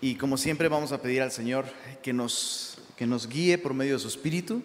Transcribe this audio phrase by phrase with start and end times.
[0.00, 1.64] Y como siempre vamos a pedir al Señor
[2.02, 4.62] que nos, que nos guíe por medio de su Espíritu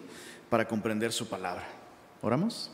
[0.48, 1.66] para comprender su palabra.
[2.22, 2.70] ¿Oramos?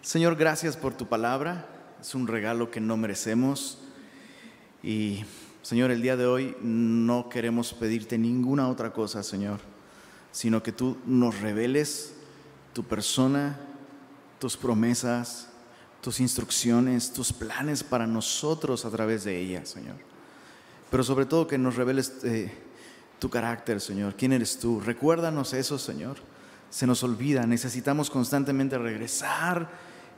[0.00, 1.68] Señor, gracias por tu palabra.
[2.00, 3.78] Es un regalo que no merecemos.
[4.82, 5.24] Y
[5.62, 9.60] Señor, el día de hoy no queremos pedirte ninguna otra cosa, Señor,
[10.32, 12.14] sino que tú nos reveles
[12.72, 13.60] tu persona,
[14.40, 15.48] tus promesas,
[16.00, 20.11] tus instrucciones, tus planes para nosotros a través de ella, Señor.
[20.92, 22.52] Pero sobre todo que nos reveles eh,
[23.18, 24.14] tu carácter, Señor.
[24.14, 24.78] ¿Quién eres tú?
[24.78, 26.18] Recuérdanos eso, Señor.
[26.68, 29.70] Se nos olvida, necesitamos constantemente regresar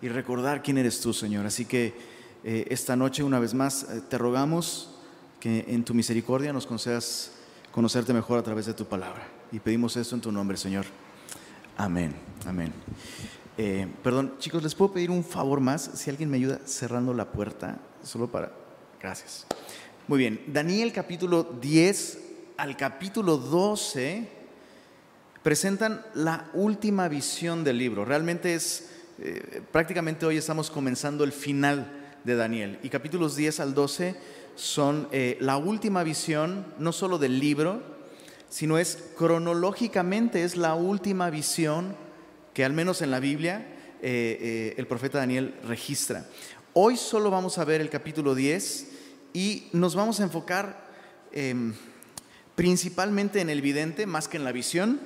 [0.03, 1.47] y recordar quién eres tú, Señor.
[1.47, 1.95] Así que
[2.43, 4.91] eh, esta noche, una vez más, eh, te rogamos
[5.39, 7.31] que en tu misericordia nos concedas
[7.71, 9.29] conocerte mejor a través de tu palabra.
[9.53, 10.87] Y pedimos esto en tu nombre, Señor.
[11.77, 12.73] Amén, amén.
[13.57, 15.89] Eh, perdón, chicos, ¿les puedo pedir un favor más?
[15.95, 18.51] Si alguien me ayuda cerrando la puerta, solo para...
[19.01, 19.47] Gracias.
[20.07, 22.19] Muy bien, Daniel capítulo 10
[22.59, 24.29] al capítulo 12
[25.43, 28.05] presentan la última visión del libro.
[28.05, 31.91] Realmente es, eh, prácticamente hoy estamos comenzando el final
[32.23, 32.79] de Daniel.
[32.83, 34.15] Y capítulos 10 al 12
[34.57, 37.81] son eh, la última visión, no solo del libro,
[38.51, 41.97] sino es cronológicamente es la última visión
[42.53, 43.67] que al menos en la Biblia
[44.03, 46.27] eh, el profeta Daniel registra.
[46.75, 48.91] Hoy solo vamos a ver el capítulo 10
[49.35, 50.87] y nos vamos a enfocar
[51.33, 51.75] em,
[52.55, 55.01] principalmente en el vidente más que en la visión,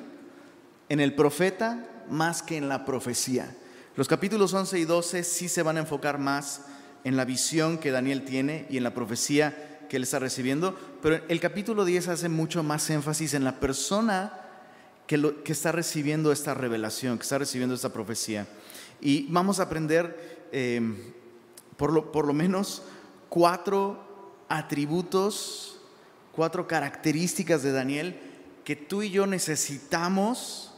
[0.90, 3.56] en el profeta más que en la profecía.
[3.96, 6.66] Los capítulos 11 y 12 sí se van a enfocar más
[7.04, 11.20] en la visión que Daniel tiene y en la profecía que él está recibiendo, pero
[11.28, 14.44] el capítulo 10 hace mucho más énfasis en la persona
[15.06, 18.46] que, está recibiendo esta revelación, que está recibiendo esta profecía.
[19.00, 20.98] Y vamos a aprender em,
[21.78, 22.82] por, lo, por lo menos
[23.30, 24.07] cuatro
[24.48, 25.78] atributos,
[26.32, 28.20] cuatro características de Daniel
[28.64, 30.72] que tú y yo necesitamos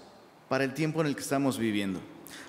[0.48, 2.00] para el tiempo en el que estamos viviendo.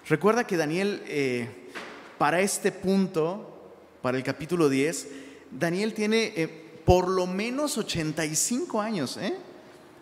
[0.08, 1.70] Recuerda que Daniel, eh,
[2.18, 5.08] para este punto, para el capítulo 10,
[5.52, 6.48] Daniel tiene eh,
[6.86, 9.36] por lo menos 85 años, ¿eh?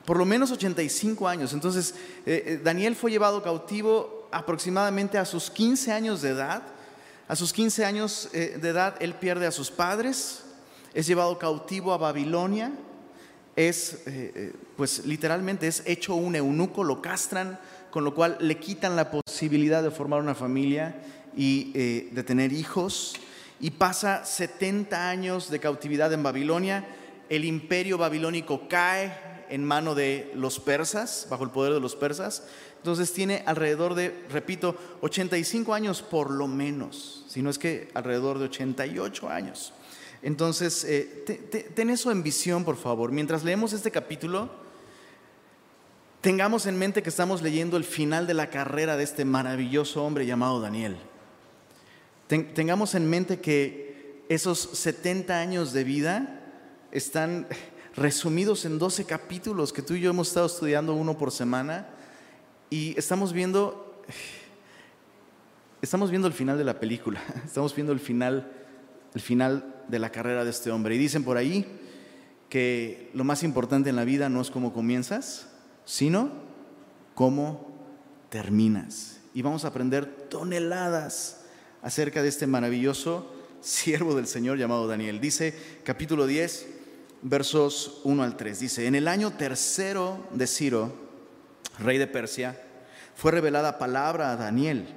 [0.09, 1.53] por lo menos 85 años.
[1.53, 1.93] Entonces,
[2.25, 6.63] eh, eh, Daniel fue llevado cautivo aproximadamente a sus 15 años de edad.
[7.27, 10.45] A sus 15 años eh, de edad, él pierde a sus padres,
[10.93, 12.71] es llevado cautivo a Babilonia,
[13.55, 14.03] es,
[14.77, 17.59] pues literalmente es hecho un eunuco, lo castran,
[17.91, 20.95] con lo cual le quitan la posibilidad de formar una familia
[21.35, 23.15] y de tener hijos.
[23.59, 26.87] Y pasa 70 años de cautividad en Babilonia,
[27.27, 29.11] el imperio babilónico cae,
[29.49, 32.43] en mano de los persas, bajo el poder de los persas.
[32.77, 38.39] Entonces tiene alrededor de, repito, 85 años por lo menos, si no es que alrededor
[38.39, 39.73] de 88 años.
[40.21, 43.11] Entonces, eh, ten eso en visión, por favor.
[43.11, 44.49] Mientras leemos este capítulo,
[46.21, 50.25] tengamos en mente que estamos leyendo el final de la carrera de este maravilloso hombre
[50.25, 50.97] llamado Daniel.
[52.27, 56.41] tengamos en mente que esos 70 años de vida
[56.91, 57.47] están
[57.95, 61.87] resumidos en 12 capítulos que tú y yo hemos estado estudiando uno por semana
[62.69, 64.03] y estamos viendo
[65.81, 68.51] estamos viendo el final de la película, estamos viendo el final
[69.15, 71.65] el final de la carrera de este hombre y dicen por ahí
[72.49, 75.47] que lo más importante en la vida no es cómo comienzas,
[75.85, 76.31] sino
[77.15, 77.67] cómo
[78.29, 79.19] terminas.
[79.33, 81.41] Y vamos a aprender toneladas
[81.81, 85.19] acerca de este maravilloso siervo del Señor llamado Daniel.
[85.19, 86.67] Dice capítulo 10,
[87.21, 88.59] versos 1 al 3.
[88.59, 90.93] Dice, en el año tercero de Ciro,
[91.77, 92.59] rey de Persia,
[93.15, 94.87] fue revelada palabra a Daniel,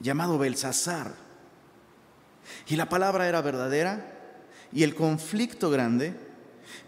[0.00, 1.29] llamado Belsasar.
[2.68, 4.18] Y la palabra era verdadera
[4.72, 6.14] y el conflicto grande,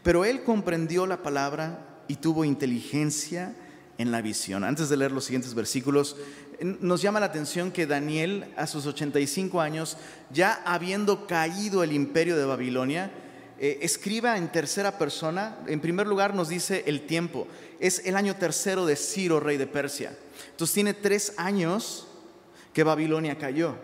[0.03, 3.55] pero él comprendió la palabra y tuvo inteligencia
[3.99, 4.65] en la visión.
[4.65, 6.17] Antes de leer los siguientes versículos,
[6.61, 9.97] nos llama la atención que Daniel, a sus 85 años,
[10.31, 13.11] ya habiendo caído el imperio de Babilonia,
[13.59, 15.57] eh, escriba en tercera persona.
[15.67, 17.47] En primer lugar nos dice el tiempo.
[17.81, 20.17] Es el año tercero de Ciro, rey de Persia.
[20.51, 22.07] Entonces tiene tres años
[22.73, 23.77] que Babilonia cayó.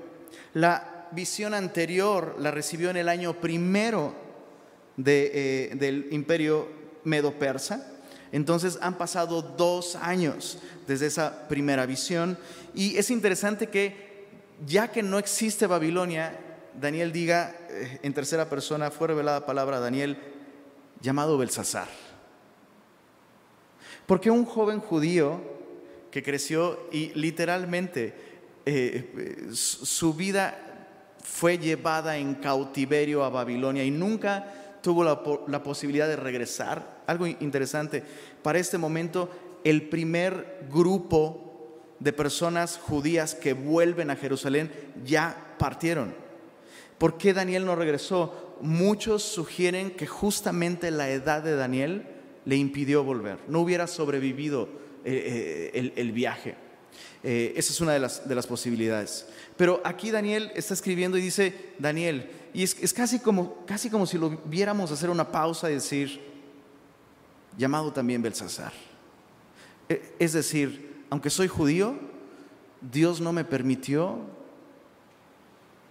[0.55, 4.15] La visión anterior la recibió en el año primero
[4.97, 6.69] de, eh, del imperio
[7.05, 7.87] medo-persa.
[8.33, 12.39] Entonces han pasado dos años desde esa primera visión.
[12.75, 14.09] Y es interesante que
[14.67, 16.39] ya que no existe Babilonia,
[16.79, 20.19] Daniel diga eh, en tercera persona, fue revelada palabra a Daniel
[21.01, 21.89] llamado Belsasar.
[24.07, 25.41] Porque un joven judío
[26.11, 28.15] que creció y literalmente
[28.65, 30.68] eh, su vida
[31.29, 37.03] fue llevada en cautiverio a Babilonia y nunca tuvo la, posibilidad de regresar.
[37.07, 38.03] Algo interesante,
[38.43, 39.31] para este momento
[39.63, 44.71] el primer grupo de personas judías que vuelven a Jerusalén
[45.05, 46.15] ya partieron.
[46.97, 48.57] ¿Por qué Daniel no regresó?
[48.61, 52.07] Muchos sugieren que justamente la edad de Daniel
[52.47, 54.69] le impidió volver, no hubiera sobrevivido
[55.05, 56.57] eh, eh, el, viaje.
[57.23, 59.27] Eh, esa es una de las, de las, posibilidades.
[59.57, 64.19] Pero aquí Daniel está escribiendo y dice, Daniel, y es, casi, como, casi como si
[64.19, 66.21] lo viéramos hacer una pausa y decir,
[67.57, 68.73] llamado también Belsasar.
[70.19, 71.97] Es decir, aunque soy judío,
[72.81, 74.19] Dios no me permitió,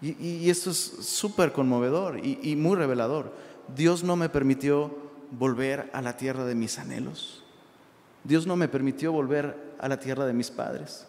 [0.02, 3.34] y, esto es súper conmovedor y muy revelador,
[3.76, 4.96] Dios no me permitió
[5.32, 7.44] volver a la tierra de mis anhelos.
[8.24, 11.08] Dios no me permitió volver a la tierra de mis padres.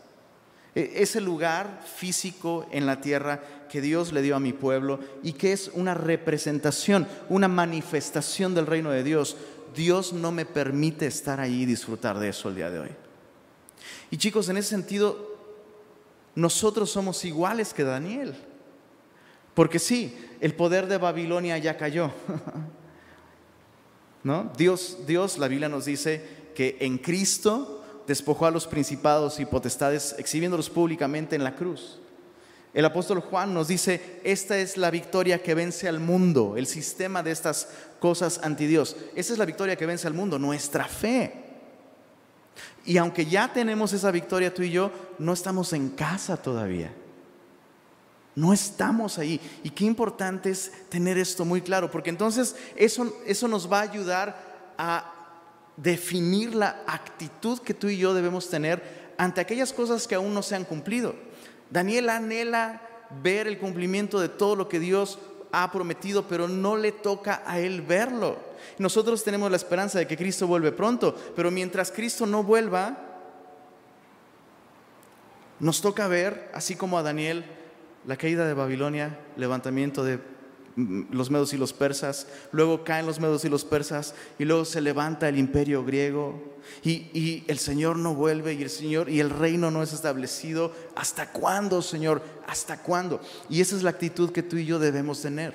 [0.79, 5.33] E, ese lugar físico en la tierra que Dios le dio a mi pueblo y
[5.33, 9.37] que es una representación, una manifestación del reino de Dios,
[9.75, 12.91] Dios no me permite estar ahí y disfrutar de eso el día de hoy.
[14.13, 15.37] Y chicos, en ese sentido,
[16.37, 18.37] nosotros somos iguales que Daniel.
[19.55, 22.13] Porque sí, el poder de Babilonia ya cayó.
[24.23, 24.53] ¿No?
[24.57, 26.25] Dios, Dios, la Biblia nos dice
[26.55, 27.78] que en Cristo
[28.09, 32.01] despojó a los principados y potestades, exhibiéndolos públicamente en la cruz.
[32.73, 37.23] El apóstol Juan nos dice, esta es la victoria que vence al mundo, el sistema
[37.23, 37.69] de estas
[38.01, 38.97] cosas anti Dios.
[39.15, 41.45] Esa es la victoria que vence al mundo, nuestra fe.
[42.87, 46.91] Y aunque ya tenemos esa victoria tú y yo, no estamos en casa todavía.
[48.35, 49.39] No estamos ahí.
[49.63, 53.83] Y qué importante es tener esto muy claro, porque entonces eso, eso nos va a
[53.83, 55.18] ayudar a
[55.83, 60.43] definir la actitud que tú y yo debemos tener ante aquellas cosas que aún no
[60.43, 61.15] se han cumplido.
[61.71, 62.83] Daniel anhela
[63.23, 65.19] ver el cumplimiento de todo lo que Dios
[65.53, 68.37] ha prometido, pero no le toca a él verlo.
[68.79, 72.97] Nosotros tenemos la esperanza de que Cristo vuelve pronto, pero mientras Cristo no vuelva,
[75.61, 77.45] nos toca ver, así como a Daniel,
[78.07, 80.19] la caída de Babilonia, levantamiento de
[81.11, 84.81] los medos y los persas, luego caen los medos y los persas, y luego se
[84.81, 86.41] levanta el imperio griego,
[86.83, 90.73] y, el Señor no vuelve, y el Señor, y el reino no es establecido.
[90.95, 92.23] ¿Hasta cuándo, Señor?
[92.47, 93.21] ¿Hasta cuándo?
[93.49, 95.55] Y esa es la actitud que tú y yo debemos tener.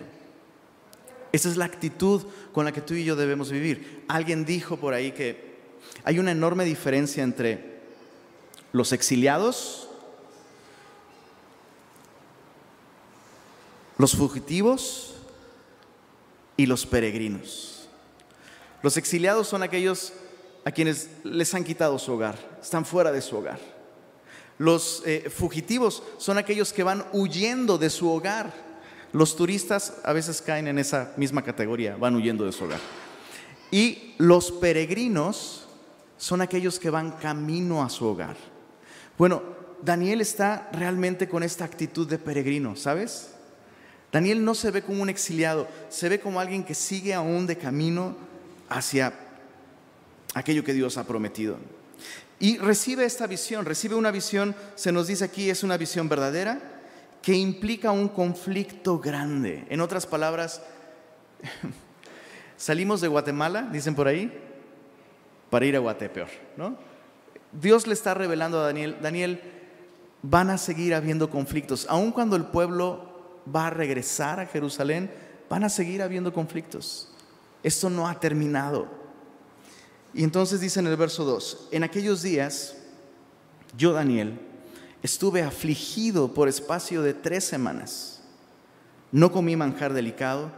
[1.31, 4.03] Esa es la actitud con la que tú y yo debemos vivir.
[4.07, 5.53] Alguien dijo por ahí que
[6.03, 7.79] hay una enorme diferencia entre
[8.71, 9.89] los exiliados,
[14.03, 15.13] los fugitivos
[16.57, 17.87] y los peregrinos.
[18.81, 20.11] Los exiliados son aquellos
[20.65, 23.61] a quienes les han quitado su hogar, están fuera de su hogar.
[24.57, 28.51] Los eh, fugitivos son aquellos que van huyendo de su hogar.
[29.13, 32.81] Los turistas a veces caen en esa misma categoría, van huyendo de su hogar.
[33.71, 35.65] Y los peregrinos
[36.17, 38.35] son aquellos que van camino a su hogar.
[39.17, 39.43] Bueno,
[39.81, 43.32] Daniel está realmente con esta actitud de peregrino, ¿sabes?
[44.13, 47.57] Daniel no se ve como un exiliado, se ve como alguien que sigue aún de
[47.57, 48.15] camino
[48.69, 49.11] hacia
[50.35, 51.57] aquello que Dios ha prometido.
[52.39, 56.61] Y recibe esta visión, recibe una visión, se nos dice aquí, es una visión verdadera,
[57.23, 59.65] que implica un conflicto grande.
[59.69, 60.61] En otras palabras,
[62.55, 64.31] salimos de Guatemala, dicen por ahí,
[65.49, 66.77] para ir a Guatepeor, ¿no?
[67.51, 69.41] Dios le está revelando a Daniel, Daniel,
[70.21, 73.12] van a seguir habiendo conflictos, aun cuando el pueblo
[73.53, 75.11] va a regresar a Jerusalén,
[75.49, 77.09] van a seguir habiendo conflictos.
[77.61, 78.87] Esto no ha terminado.
[80.13, 82.75] Y entonces dice en el verso 2, en aquellos días,
[83.77, 84.39] yo Daniel,
[85.01, 88.21] estuve afligido por espacio de tres semanas.
[89.11, 90.51] No comí manjar delicado,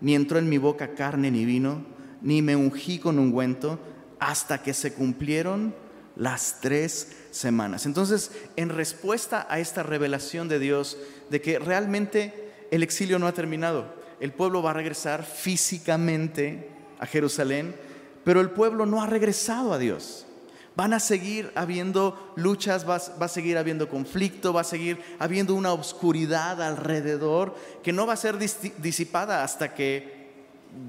[0.00, 1.84] ni entró en mi boca carne ni vino,
[2.20, 3.78] ni me ungí con ungüento,
[4.18, 5.74] hasta que se cumplieron
[6.16, 7.86] las tres semanas.
[7.86, 10.96] Entonces, en respuesta a esta revelación de Dios
[11.30, 17.06] de que realmente el exilio no ha terminado, el pueblo va a regresar físicamente a
[17.06, 17.76] Jerusalén,
[18.24, 20.26] pero el pueblo no ha regresado a Dios.
[20.74, 25.72] Van a seguir habiendo luchas, va, a seguir habiendo conflicto, va a seguir habiendo una
[25.72, 30.34] oscuridad alrededor que no va a ser disipada hasta que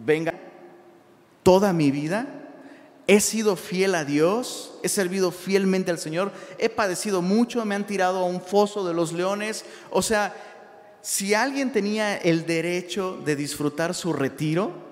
[0.06, 0.34] venga
[1.44, 2.47] toda mi vida
[3.08, 7.88] He sido fiel a Dios, he servido fielmente al Señor, he padecido mucho, me han
[7.88, 9.64] tirado a un foso de los leones.
[9.92, 10.36] O sea,
[11.02, 14.88] si alguien tenía el derecho de disfrutar su retiro,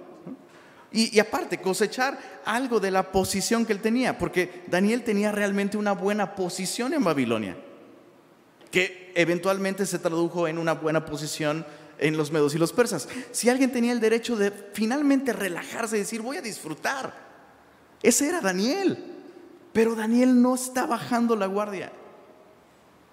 [0.96, 5.92] y, aparte cosechar algo de la posición que él tenía, porque Daniel tenía realmente una
[5.92, 7.58] buena posición en Babilonia,
[8.72, 11.66] que eventualmente se tradujo en una buena posición
[11.98, 13.10] en los medos y los persas.
[13.32, 17.25] Si alguien tenía el derecho de finalmente relajarse y decir, voy a disfrutar,
[18.08, 19.14] ese era Daniel.
[19.74, 21.92] Pero Daniel no está bajando la guardia.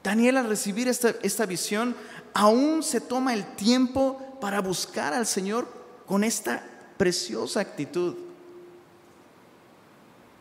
[0.03, 1.95] Daniel al recibir esta, esta visión
[2.35, 5.69] aún se toma el tiempo para buscar al Señor
[6.07, 6.65] con esta
[6.97, 8.15] preciosa actitud.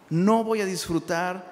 [0.10, 1.50] No voy a disfrutar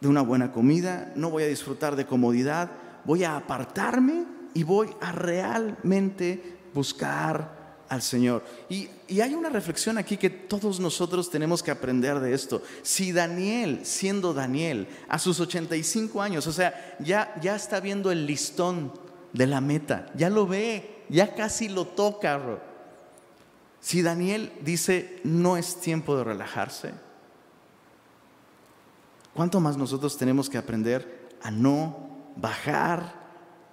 [0.00, 2.70] de una buena comida, no voy a disfrutar de comodidad,
[3.04, 7.53] voy a apartarme y voy a realmente buscar
[7.88, 8.44] al Señor.
[8.68, 8.88] Y,
[9.20, 12.62] hay una reflexión aquí que todos nosotros tenemos que aprender de esto.
[12.82, 18.26] Si Daniel, siendo Daniel, a sus 85 años, o sea, ya, ya está viendo el
[18.26, 18.92] listón
[19.32, 22.40] de la meta, ya lo ve, ya casi lo toca.
[23.80, 26.92] Si Daniel dice, no es tiempo de relajarse,
[29.34, 33.24] ¿cuánto más nosotros tenemos que aprender a no bajar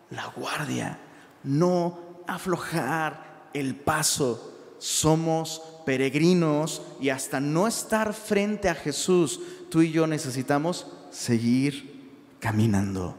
[0.09, 0.99] la guardia,
[1.43, 4.49] no aflojar el paso.
[4.79, 9.39] Somos peregrinos y hasta no estar frente a Jesús,
[9.69, 13.15] tú y yo necesitamos seguir caminando,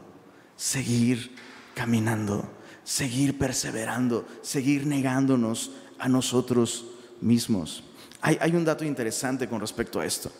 [0.55, 1.35] seguir
[1.73, 2.49] caminando,
[2.83, 6.85] seguir perseverando, seguir negándonos a nosotros
[7.21, 7.83] mismos.
[8.21, 10.31] Hay, un dato interesante con respecto a esto.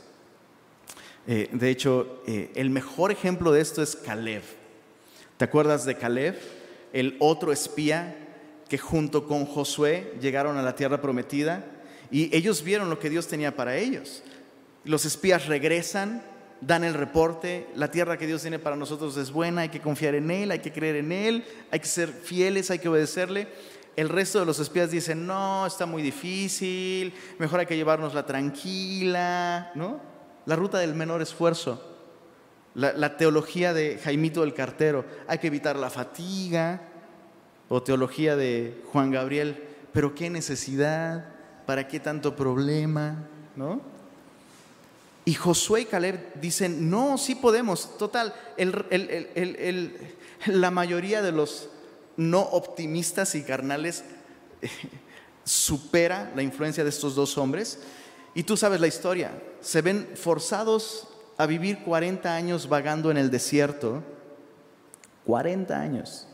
[1.27, 4.43] Eh, de hecho, eh, el mejor ejemplo de esto es Caleb.
[5.37, 6.39] ¿Te acuerdas de Caleb,
[6.93, 8.22] el otro espía
[8.67, 11.65] que junto con Josué llegaron a la tierra prometida?
[12.11, 14.23] Y ellos vieron lo que Dios tenía para ellos.
[14.85, 16.23] Los espías regresan,
[16.61, 20.15] dan el reporte, la tierra que Dios tiene para nosotros es buena, hay que confiar
[20.15, 23.47] en Él, hay que creer en Él, hay que ser fieles, hay que obedecerle.
[23.95, 29.71] El resto de los espías dicen, no, está muy difícil, mejor hay que llevárnosla tranquila,
[29.75, 29.99] ¿no?
[30.45, 31.89] La ruta del menor esfuerzo.
[32.75, 36.81] La, teología de Jaimito del Cartero, hay que evitar la fatiga,
[37.69, 41.33] o teología de Juan Gabriel, pero qué necesidad,
[41.65, 43.81] para qué tanto problema, ¿no?
[45.25, 47.97] Y Josué y Caleb dicen, no, sí podemos.
[47.97, 48.33] Total,
[50.47, 51.69] la mayoría de los
[52.17, 54.03] no optimistas y carnales
[55.45, 57.79] supera la influencia de estos dos hombres.
[58.35, 63.31] Y tú sabes la historia, se ven forzados a vivir 40 años vagando en el
[63.31, 64.03] desierto.
[65.25, 66.27] 40 años.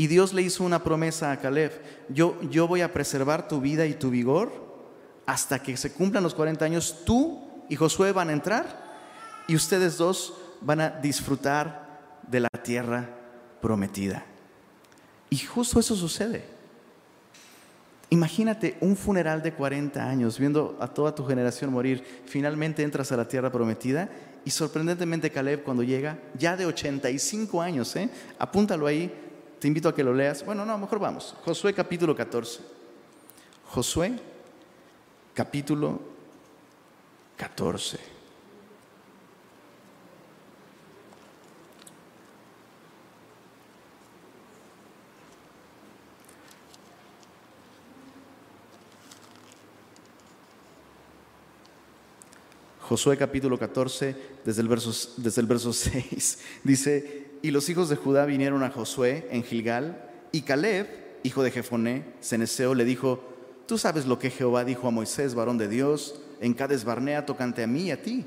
[0.00, 1.78] Y Dios le hizo una promesa a Caleb,
[2.08, 4.50] yo, yo voy a preservar tu vida y tu vigor
[5.26, 7.02] hasta que se cumplan los 40 años.
[7.04, 7.38] Tú
[7.68, 8.82] y Josué van a entrar
[9.46, 13.10] y ustedes dos van a disfrutar de la tierra
[13.60, 14.24] prometida.
[15.28, 16.46] Y justo eso sucede.
[18.08, 22.22] Imagínate un funeral de 40 años, viendo a toda tu generación morir.
[22.24, 24.08] Finalmente entras a la tierra prometida
[24.46, 28.08] y sorprendentemente Caleb cuando llega, ya de 85 años, ¿eh?
[28.38, 29.12] apúntalo ahí,
[29.60, 30.44] te invito a que lo leas.
[30.44, 31.36] Bueno, no, mejor vamos.
[31.44, 32.60] Josué capítulo 14.
[33.66, 34.18] Josué
[35.34, 36.00] capítulo
[37.36, 38.20] 14.
[52.80, 57.96] Josué capítulo 14, desde el, verso, desde el verso 6, dice, y los hijos de
[57.96, 60.86] Judá vinieron a Josué en Gilgal, y Caleb,
[61.22, 63.22] hijo de Jefoné, Ceneseo, le dijo,
[63.66, 67.62] tú sabes lo que Jehová dijo a Moisés, varón de Dios, en Cades Barnea, tocante
[67.62, 68.24] a mí y a ti.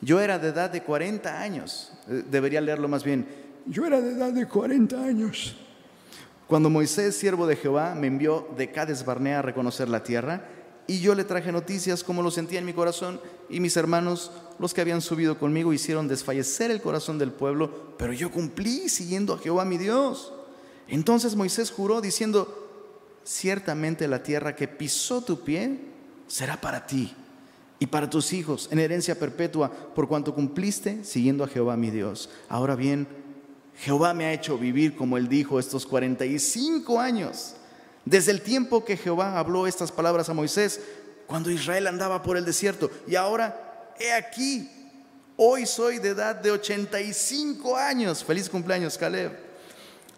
[0.00, 3.26] Yo era de edad de 40 años, eh, debería leerlo más bien,
[3.66, 5.56] yo era de edad de 40 años.
[6.46, 10.44] Cuando Moisés, siervo de Jehová, me envió de Cades Barnea a reconocer la tierra,
[10.86, 14.74] y yo le traje noticias como lo sentía en mi corazón y mis hermanos, los
[14.74, 19.38] que habían subido conmigo, hicieron desfallecer el corazón del pueblo, pero yo cumplí siguiendo a
[19.38, 20.32] Jehová mi Dios.
[20.88, 22.68] Entonces Moisés juró diciendo,
[23.24, 25.80] ciertamente la tierra que pisó tu pie
[26.26, 27.14] será para ti
[27.78, 32.28] y para tus hijos en herencia perpetua, por cuanto cumpliste siguiendo a Jehová mi Dios.
[32.48, 33.08] Ahora bien,
[33.76, 37.56] Jehová me ha hecho vivir como él dijo estos 45 años
[38.04, 40.80] desde el tiempo que Jehová habló estas palabras a Moisés,
[41.26, 42.90] cuando Israel andaba por el desierto.
[43.06, 44.70] Y ahora, he aquí,
[45.36, 48.22] hoy soy de edad de 85 años.
[48.22, 49.32] Feliz cumpleaños, Caleb.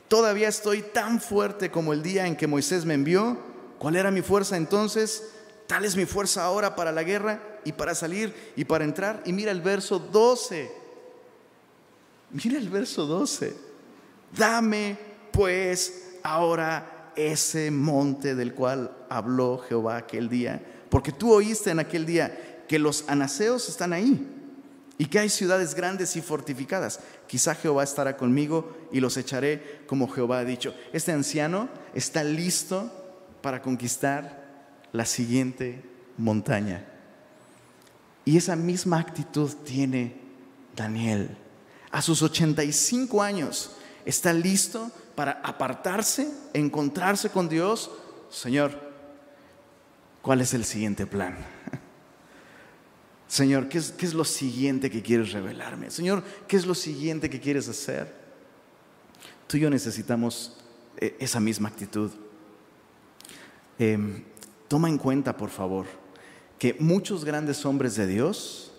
[0.08, 3.38] Todavía estoy tan fuerte como el día en que Moisés me envió.
[3.78, 5.30] ¿Cuál era mi fuerza entonces?
[5.66, 9.22] Tal es mi fuerza ahora para la guerra y para salir y para entrar.
[9.24, 10.70] Y mira el verso 12.
[12.30, 13.54] Mira el verso 12.
[14.36, 14.96] Dame
[15.32, 22.06] pues ahora ese monte del cual habló Jehová aquel día, porque tú oíste en aquel
[22.06, 24.26] día que los anaseos están ahí
[24.98, 27.00] y que hay ciudades grandes y fortificadas.
[27.26, 30.74] Quizá Jehová estará conmigo y los echaré como Jehová ha dicho.
[30.92, 32.90] Este anciano está listo
[33.42, 34.44] para conquistar
[34.92, 35.82] la siguiente
[36.16, 36.86] montaña.
[38.24, 40.16] Y esa misma actitud tiene
[40.74, 41.36] Daniel.
[41.90, 43.72] A sus 85 años
[44.04, 47.90] está listo para apartarse, encontrarse con Dios.
[48.30, 48.78] Señor,
[50.22, 51.36] ¿cuál es el siguiente plan?
[53.26, 55.90] Señor, ¿qué es, lo siguiente que quieres revelarme?
[55.90, 58.14] Señor, ¿qué es lo siguiente que quieres hacer?
[59.48, 60.58] Tú y yo necesitamos
[60.98, 62.10] eh, esa misma actitud.
[63.78, 64.22] Em,
[64.68, 65.86] toma en cuenta, por favor,
[66.58, 68.72] que muchos grandes hombres de Dios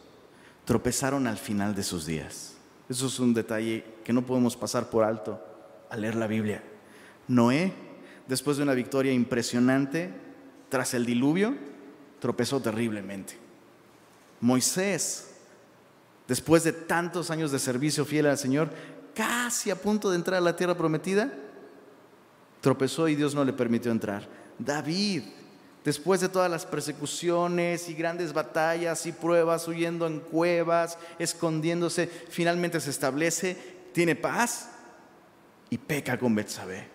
[0.66, 2.54] tropezaron al final de sus días.
[2.90, 5.47] Eso es un detalle que no podemos pasar por alto
[5.90, 6.64] al leer la Biblia.
[7.28, 7.74] Noé,
[8.28, 10.12] después de una victoria impresionante
[10.70, 11.56] tras el diluvio,
[12.20, 13.38] tropezó terriblemente.
[14.42, 15.32] Moisés,
[16.28, 18.70] después de tantos años de servicio fiel al Señor,
[19.14, 21.34] casi a punto de entrar a la tierra prometida,
[22.62, 24.28] tropezó y Dios no le permitió entrar.
[24.60, 25.24] David,
[25.84, 32.80] después de todas las persecuciones y grandes batallas y pruebas, huyendo en cuevas, escondiéndose, finalmente
[32.80, 33.58] se establece,
[33.94, 34.72] tiene paz
[35.70, 36.88] y peca con Betsabé.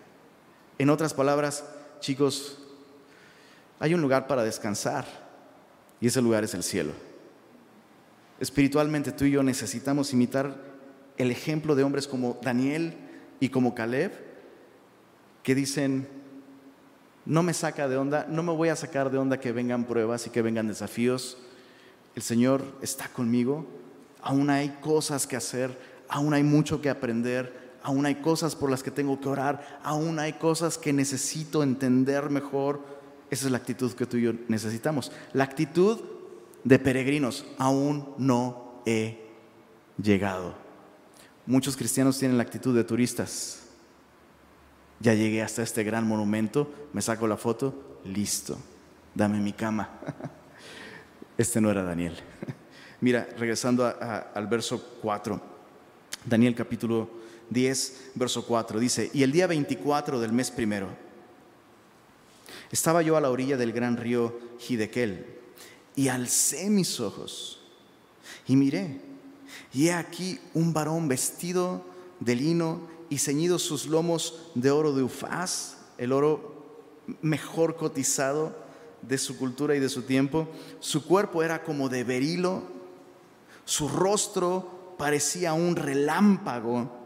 [0.77, 1.63] En otras palabras,
[1.99, 2.59] chicos,
[3.79, 5.05] hay un lugar para descansar
[5.99, 6.93] y ese lugar es el cielo.
[8.39, 10.55] Espiritualmente tú y yo necesitamos imitar
[11.17, 12.95] el ejemplo de hombres como Daniel
[13.39, 14.11] y como Caleb,
[15.43, 16.07] que dicen,
[17.25, 20.27] no me saca de onda, no me voy a sacar de onda que vengan pruebas
[20.27, 21.37] y que vengan desafíos.
[22.15, 23.65] El Señor está conmigo,
[24.21, 25.77] aún hay cosas que hacer,
[26.09, 30.17] aún hay mucho que aprender, aún hay cosas por las que tengo que orar, aún
[30.17, 32.81] hay cosas que necesito entender mejor.
[33.29, 35.11] Esa es la actitud que tú y yo necesitamos.
[35.33, 35.99] La actitud
[36.63, 39.29] de peregrinos, aún no he
[40.01, 40.55] llegado.
[41.45, 43.63] Muchos cristianos tienen la actitud de turistas.
[44.99, 48.57] Ya llegué hasta este gran monumento, me saco la foto, listo,
[49.13, 49.89] dame mi cama.
[51.35, 52.15] Este no era Daniel.
[53.01, 55.41] Mira, regresando al verso 4,
[56.25, 60.87] Daniel capítulo 10, verso 4, dice, y el día 24 del mes primero,
[62.71, 65.25] estaba yo a la orilla del gran río Hidekel
[65.95, 67.61] y alcé mis ojos
[68.47, 68.99] y miré,
[69.73, 71.85] y he aquí un varón vestido
[72.19, 76.63] de lino y ceñidos sus lomos de oro de Ufaz, el oro
[77.21, 78.55] mejor cotizado
[79.01, 80.47] de su cultura y de su tiempo.
[80.79, 82.63] Su cuerpo era como de berilo,
[83.65, 87.02] su rostro parecía un relámpago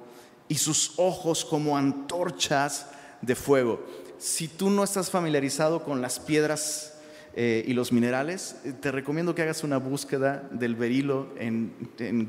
[0.47, 2.87] y sus ojos como antorchas
[3.21, 3.83] de fuego.
[4.17, 6.93] Si tú no estás familiarizado con las piedras
[7.35, 11.71] eh, y los minerales, eh, te recomiendo que hagas una búsqueda del berilo en,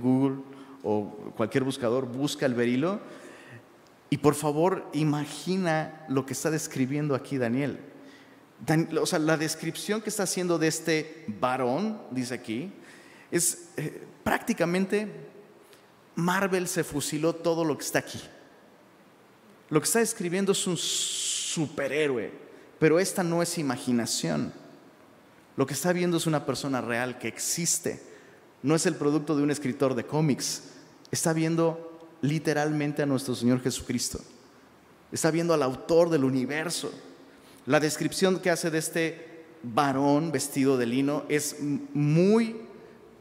[0.01, 0.43] Google
[0.83, 3.01] o cualquier buscador, busca el berilo
[4.11, 7.79] y por favor imagina lo que está describiendo aquí Daniel.
[9.01, 12.71] o sea, la descripción que está haciendo de este varón, dice aquí,
[13.31, 15.28] es eh, prácticamente
[16.19, 18.21] Marvel se fusiló todo lo que está aquí.
[19.71, 22.33] Lo que está describiendo es un superhéroe,
[22.81, 24.53] pero esta no es imaginación.
[25.57, 28.03] Lo que está viendo es una persona real que existe.
[28.65, 30.65] No es el producto de un escritor de cómics.
[31.13, 34.19] Está viendo literalmente a nuestro Señor Jesucristo.
[35.13, 36.93] Está viendo al autor del universo.
[37.65, 42.68] La descripción que hace de este varón vestido de lino es muy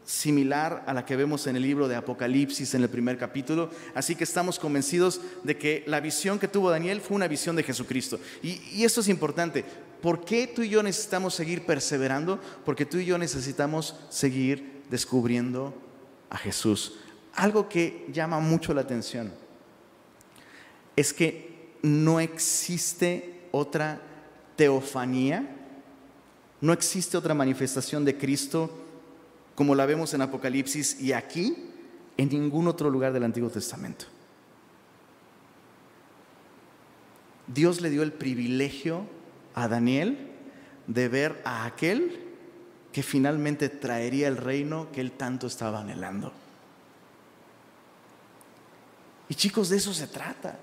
[0.07, 3.69] similar a la que vemos en el libro de Apocalipsis en el primer capítulo.
[3.93, 7.63] Así que estamos convencidos de que la visión que tuvo Daniel fue una visión de
[7.63, 8.17] Jesucristo.
[8.41, 9.65] Y, esto es importante.
[10.01, 12.39] ¿Por qué tú y yo necesitamos seguir perseverando?
[12.63, 15.73] Porque tú y yo necesitamos seguir descubriendo
[16.29, 16.99] a Jesús.
[17.33, 19.33] Algo que llama mucho la atención
[20.95, 24.01] es que no existe otra
[24.55, 25.53] teofanía,
[26.61, 28.87] no existe otra manifestación de Cristo
[29.57, 31.57] como la vemos en Apocalipsis y aquí
[32.15, 34.05] en ningún otro lugar del Antiguo Testamento.
[37.47, 39.07] Dios le dio el privilegio
[39.55, 40.29] a Daniel
[40.85, 42.19] de ver a aquel
[42.91, 46.31] que finalmente traería el reino que él tanto estaba anhelando.
[49.27, 50.59] Y chicos, de eso se trata.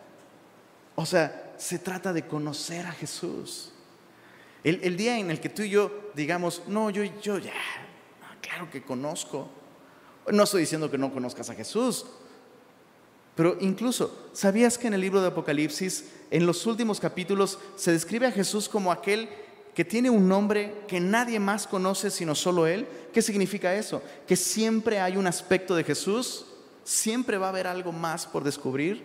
[0.94, 3.72] O sea, se trata de conocer a Jesús.
[4.62, 7.52] El, día en el que tú y yo digamos, no, yo, yo ya,
[8.46, 9.48] claro que conozco.
[10.30, 12.06] No estoy diciendo que no conozcas a Jesús,
[13.34, 18.26] pero incluso, ¿sabías que en el libro de Apocalipsis, en los últimos capítulos, se describe
[18.26, 19.28] a Jesús como aquel
[19.74, 22.86] que tiene un nombre que nadie más conoce sino solo Él.
[23.12, 24.02] ¿Qué significa eso?
[24.26, 26.46] Que siempre hay un aspecto de Jesús,
[26.84, 29.04] siempre va a haber algo más por descubrir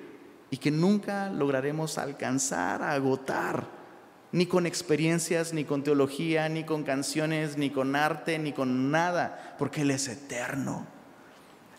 [0.52, 3.79] y que nunca lograremos alcanzar, a agotar,
[4.32, 9.56] ni con experiencias, ni con teología, ni con canciones, ni con arte, ni con nada,
[9.58, 10.86] porque Él es eterno.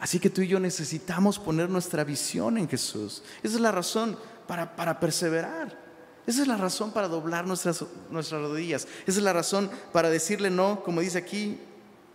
[0.00, 3.22] Así que tú y yo necesitamos poner nuestra visión en Jesús.
[3.42, 5.78] Esa es la razón para, para perseverar.
[6.26, 8.88] Esa es la razón para doblar nuestras, nuestras rodillas.
[9.06, 11.60] Esa es la razón para decirle no, como dice aquí,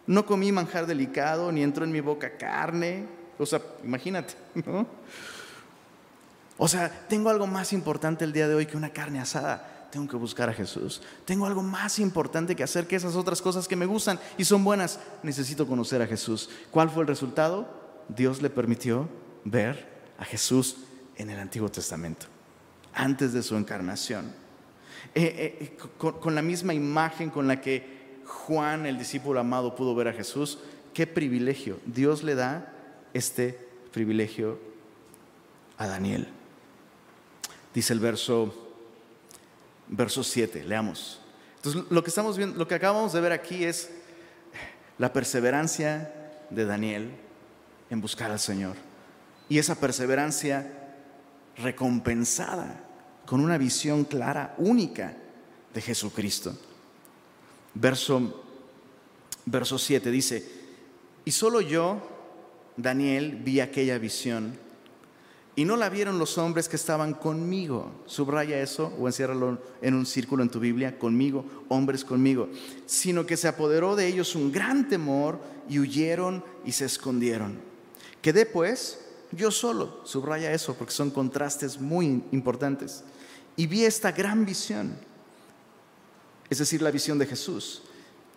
[0.07, 3.05] no comí manjar delicado, ni entró en mi boca carne.
[3.37, 4.33] O sea, imagínate,
[4.65, 4.87] ¿no?
[6.57, 9.74] O sea, tengo algo más importante el día de hoy que una carne asada.
[9.95, 11.01] Tengo que buscar a Jesús.
[11.23, 14.61] Tengo algo más importante que hacer que esas otras cosas que me gustan y son
[14.61, 14.99] buenas.
[15.23, 16.49] Necesito conocer a Jesús.
[16.69, 17.65] ¿Cuál fue el resultado?
[18.09, 19.07] Dios le permitió
[19.45, 20.75] ver a Jesús
[21.15, 22.25] en el Antiguo Testamento
[22.93, 24.33] antes de su encarnación.
[25.13, 30.09] Eh, eh, con, la misma imagen con la que Juan, el discípulo amado, pudo ver
[30.09, 30.59] a Jesús,
[30.93, 31.79] qué privilegio.
[31.85, 32.69] Dios le da
[33.13, 33.57] este
[33.93, 34.59] privilegio
[35.77, 36.27] a Daniel.
[37.73, 38.64] Dice el verso,
[39.87, 41.19] verso 7, leamos.
[41.57, 43.89] Entonces, lo que estamos viendo, lo que acabamos de ver aquí es
[44.97, 46.13] la perseverancia
[46.49, 47.11] de Daniel
[47.89, 48.75] en buscar al Señor.
[49.49, 50.71] Y esa perseverancia
[51.57, 52.83] recompensada
[53.25, 55.15] con una visión clara, única
[55.73, 56.55] de Jesucristo.
[57.73, 58.43] Verso,
[59.45, 60.47] verso 7 dice,
[61.25, 62.09] y solo yo,
[62.77, 64.57] Daniel, vi aquella visión
[65.55, 67.91] y no la vieron los hombres que estaban conmigo.
[68.05, 72.49] Subraya eso o enciérralo en un círculo en tu Biblia, conmigo, hombres conmigo.
[72.85, 75.39] Sino que se apoderó de ellos un gran temor
[75.69, 77.57] y huyeron y se escondieron.
[78.21, 78.99] Quedé pues
[79.31, 83.03] yo solo, subraya eso porque son contrastes muy importantes
[83.55, 84.95] y vi esta gran visión,
[86.49, 87.83] es decir, la visión de Jesús,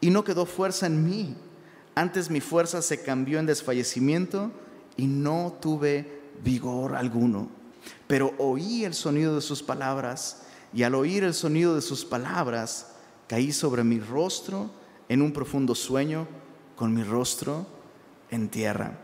[0.01, 1.37] y no quedó fuerza en mí.
[1.95, 4.53] Antes mi fuerza se cambió en desfallecimiento
[4.97, 7.49] y no tuve vigor alguno.
[8.07, 12.93] Pero oí el sonido de sus palabras y al oír el sonido de sus palabras
[13.27, 14.71] caí sobre mi rostro
[15.09, 16.27] en un profundo sueño
[16.77, 17.67] con mi rostro
[18.31, 18.99] en tierra.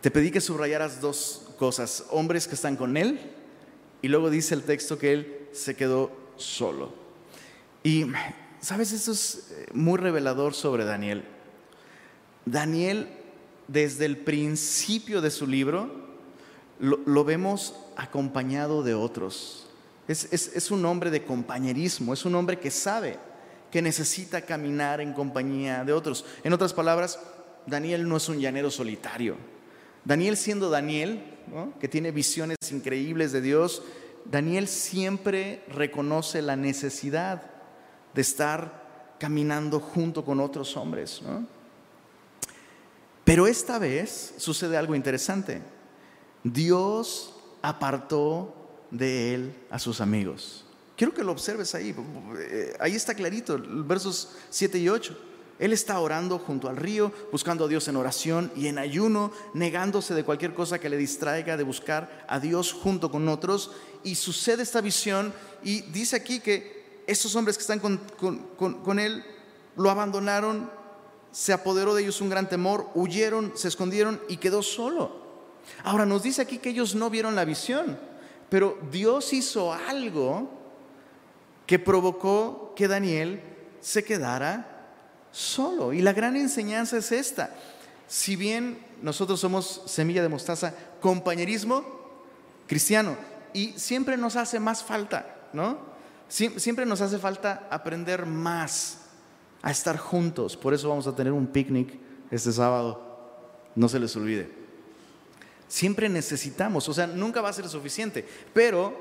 [0.00, 3.20] Te pedí que subrayaras dos cosas, hombres que están con él
[4.02, 6.92] y luego dice el texto que él se quedó solo.
[7.84, 8.06] Y,
[8.60, 8.92] ¿sabes?
[8.92, 11.24] Esto es eh, muy revelador sobre Daniel.
[12.44, 13.08] Daniel,
[13.68, 15.90] desde el principio de su libro,
[16.78, 19.66] lo, vemos acompañado de otros.
[20.08, 23.18] Es, un hombre de compañerismo, es un hombre que sabe
[23.70, 26.24] que necesita caminar en compañía de otros.
[26.42, 27.18] En otras palabras,
[27.66, 29.36] Daniel no es un llanero solitario.
[30.04, 31.22] Daniel siendo Daniel,
[31.80, 33.82] que tiene visiones increíbles de Dios,
[34.24, 37.42] Daniel siempre reconoce la necesidad
[38.12, 38.82] de estar
[39.18, 41.22] caminando junto con otros hombres.
[43.24, 45.62] Pero esta vez sucede algo interesante.
[46.42, 48.54] Dios apartó
[48.90, 50.64] de él a sus amigos.
[50.96, 51.94] Quiero que lo observes ahí.
[52.80, 55.16] Ahí está clarito, versos 7 y 8.
[55.58, 60.14] Él está orando junto al río, buscando a Dios en oración y en ayuno, negándose
[60.14, 63.70] de cualquier cosa que le distraiga de buscar a Dios junto con otros.
[64.02, 65.32] Y sucede esta visión
[65.62, 69.24] y dice aquí que estos hombres que están con, él
[69.76, 70.68] lo abandonaron,
[71.32, 75.22] se apoderó de ellos un gran temor, huyeron, se escondieron y quedó solo.
[75.82, 77.98] Ahora nos dice aquí que ellos no vieron la visión,
[78.48, 80.50] pero Dios hizo algo
[81.66, 83.42] que provocó que Daniel
[83.80, 84.90] se quedara
[85.32, 85.94] solo.
[85.94, 87.54] Y la gran enseñanza es esta.
[88.06, 91.84] Si bien nosotros somos semilla de mostaza, compañerismo
[92.66, 93.16] cristiano,
[93.54, 95.92] y siempre nos hace más falta, ¿no?
[96.28, 99.01] siempre nos hace falta aprender más
[99.62, 100.56] a estar juntos.
[100.56, 101.98] Por eso vamos a tener un picnic
[102.30, 103.00] este sábado.
[103.74, 104.50] No se les olvide.
[105.68, 108.94] Siempre necesitamos, o sea, nunca va a ser suficiente, pero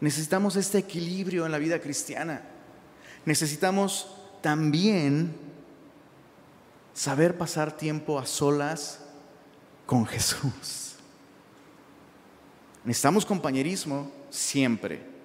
[0.00, 2.42] necesitamos este equilibrio en la vida cristiana.
[3.26, 5.36] Necesitamos también
[6.94, 9.00] saber pasar tiempo a solas
[9.84, 10.94] con Jesús.
[12.84, 15.17] Necesitamos compañerismo siempre.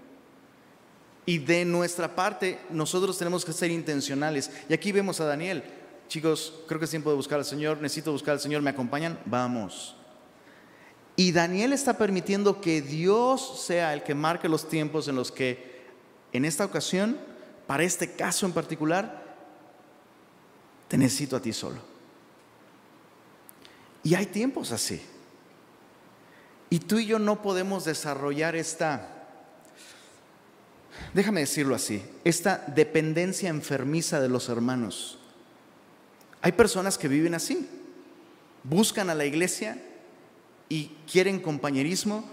[1.26, 4.52] Y de nuestra parte, nosotros tenemos que ser intencionales.
[4.68, 5.64] Y aquí vemos a Daniel.
[6.08, 7.78] Chicos, creo que es tiempo de buscar al Señor.
[7.82, 8.62] Necesito buscar al Señor.
[8.62, 9.18] ¿Me acompañan?
[9.26, 9.96] Vamos.
[11.16, 15.86] Y Daniel está permitiendo que Dios sea el que marque los tiempos en los que,
[16.34, 17.18] en esta ocasión,
[17.68, 19.24] para este caso en particular,
[20.88, 21.80] te necesito a ti solo.
[24.04, 25.02] Y hay tiempos así.
[26.70, 29.13] Y tú y yo no podemos desarrollar esta
[31.14, 35.20] déjame decirlo así, esta dependencia enfermiza de los hermanos.
[36.42, 37.68] Hay personas que viven así,
[38.64, 39.82] buscan a la iglesia
[40.70, 42.26] y quieren compañerismo,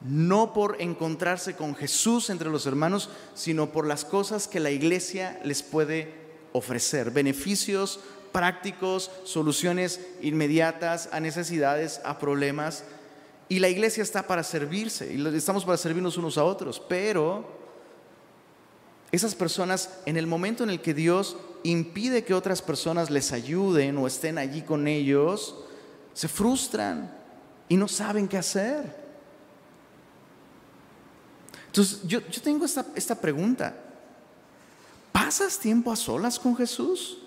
[0.00, 5.40] no por encontrarse con Jesús entre los hermanos, sino por las cosas que la iglesia
[5.44, 6.14] les puede
[6.52, 8.00] ofrecer, beneficios
[8.32, 12.84] prácticos, soluciones inmediatas a necesidades, a problemas.
[13.48, 17.57] Y la iglesia está para servirse, y estamos para servirnos unos a otros, pero
[19.10, 23.96] esas personas, en el momento en el que Dios impide que otras personas les ayuden
[23.96, 25.56] o estén allí con ellos,
[26.12, 27.14] se frustran
[27.68, 29.08] y no saben qué hacer.
[31.66, 33.74] Entonces, yo, tengo esta, esta pregunta.
[35.12, 37.18] ¿Pasas tiempo a solas con Jesús?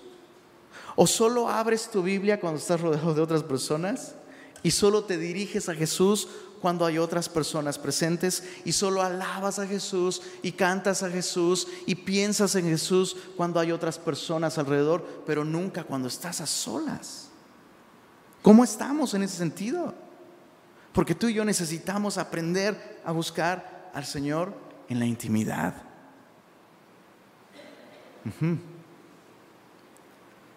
[0.94, 4.14] ¿O solo abres tu Biblia cuando estás rodeado de otras personas?
[4.62, 6.28] ¿Y solo te diriges a Jesús
[6.62, 8.44] cuando hay otras personas presentes?
[8.64, 13.72] ¿Y solo alabas a Jesús y cantas a Jesús y piensas en Jesús cuando hay
[13.72, 17.28] otras personas alrededor, pero nunca cuando estás a solas?
[18.40, 19.92] ¿Cómo estamos en ese sentido?
[20.92, 24.54] Porque tú y yo necesitamos aprender a buscar al Señor
[24.88, 25.74] en la intimidad.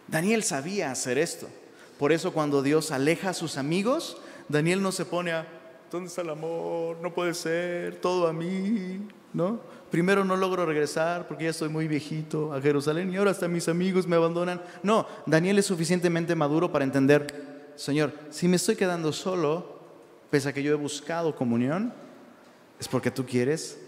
[0.07, 1.49] Daniel sabía hacer esto.
[1.97, 4.17] Por eso cuando Dios aleja a sus amigos,
[4.49, 5.47] Daniel no se pone a,
[5.95, 6.97] ¿dónde está el amor?
[7.01, 8.99] No puede ser, todo a mí,
[9.33, 9.61] ¿no?
[9.89, 13.69] Primero no logro regresar porque ya estoy muy viejito a Jerusalén y ahora hasta mis
[13.69, 14.61] amigos me abandonan.
[14.83, 19.79] No, Daniel es suficientemente maduro para entender, Señor, si me estoy quedando solo,
[20.29, 21.93] pese a que yo he buscado comunión,
[22.77, 23.79] es porque tú quieres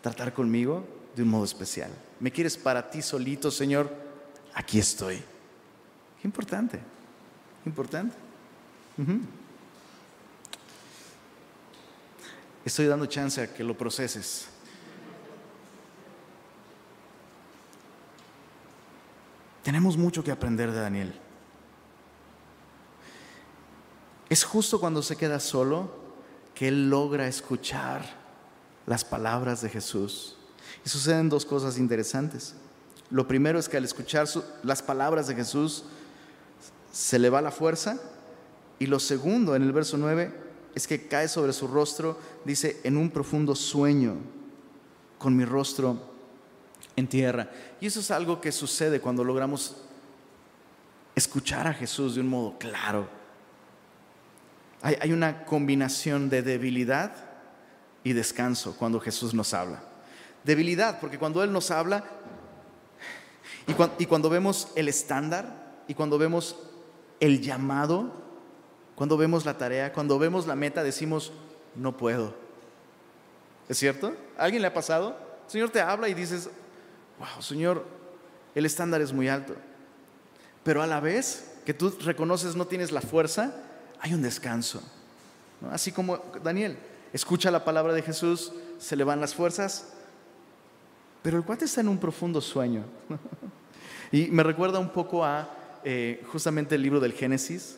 [0.00, 0.82] tratar conmigo
[1.14, 1.90] de un modo especial.
[2.20, 3.90] Me quieres para ti solito, Señor.
[4.54, 5.16] Aquí estoy.
[5.16, 6.80] Qué importante,
[7.66, 8.16] importante.
[12.66, 14.48] Estoy dando chance a que lo proceses.
[19.62, 21.14] Tenemos mucho que aprender de Daniel.
[24.28, 25.92] Es justo cuando se queda solo
[26.56, 28.04] que él logra escuchar
[28.84, 30.36] las palabras de Jesús.
[30.84, 32.56] Y suceden dos cosas interesantes.
[33.10, 34.26] Lo primero es que al escuchar
[34.64, 35.84] las palabras de Jesús
[36.90, 38.00] se le va la fuerza.
[38.80, 40.45] Y lo segundo, en el verso 9,
[40.76, 44.16] es que cae sobre su rostro, dice, en un profundo sueño,
[45.18, 45.98] con mi rostro
[46.96, 47.50] en tierra.
[47.80, 49.78] Y eso es algo que sucede cuando logramos
[51.14, 53.08] escuchar a Jesús de un modo claro.
[54.82, 57.10] Hay, una combinación de debilidad
[58.04, 59.82] y descanso cuando Jesús nos habla.
[60.44, 62.04] Debilidad, porque cuando Él nos habla,
[63.66, 66.56] y cuando, vemos el estándar y cuando vemos
[67.18, 68.25] el llamado,
[68.96, 71.30] cuando vemos la tarea, cuando vemos la meta, decimos,
[71.76, 72.34] no puedo.
[73.68, 74.14] ¿Es cierto?
[74.38, 75.16] ¿A alguien le ha pasado?
[75.44, 76.48] El Señor te habla y dices,
[77.18, 77.84] wow, Señor,
[78.54, 79.54] el estándar es muy alto.
[80.64, 83.54] Pero a la vez que tú reconoces no tienes la fuerza,
[84.00, 84.82] hay un descanso.
[85.70, 86.78] Así como Daniel,
[87.12, 89.92] escucha la palabra de Jesús, se le van las fuerzas,
[91.22, 92.84] pero el cuate está en un profundo sueño.
[94.12, 95.50] y me recuerda un poco a
[95.84, 97.76] eh, justamente el libro del Génesis,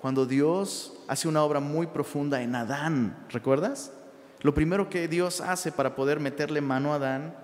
[0.00, 3.92] cuando Dios hace una obra muy profunda en Adán, ¿recuerdas?
[4.40, 7.34] Lo primero que Dios hace para poder meterle mano a Adán,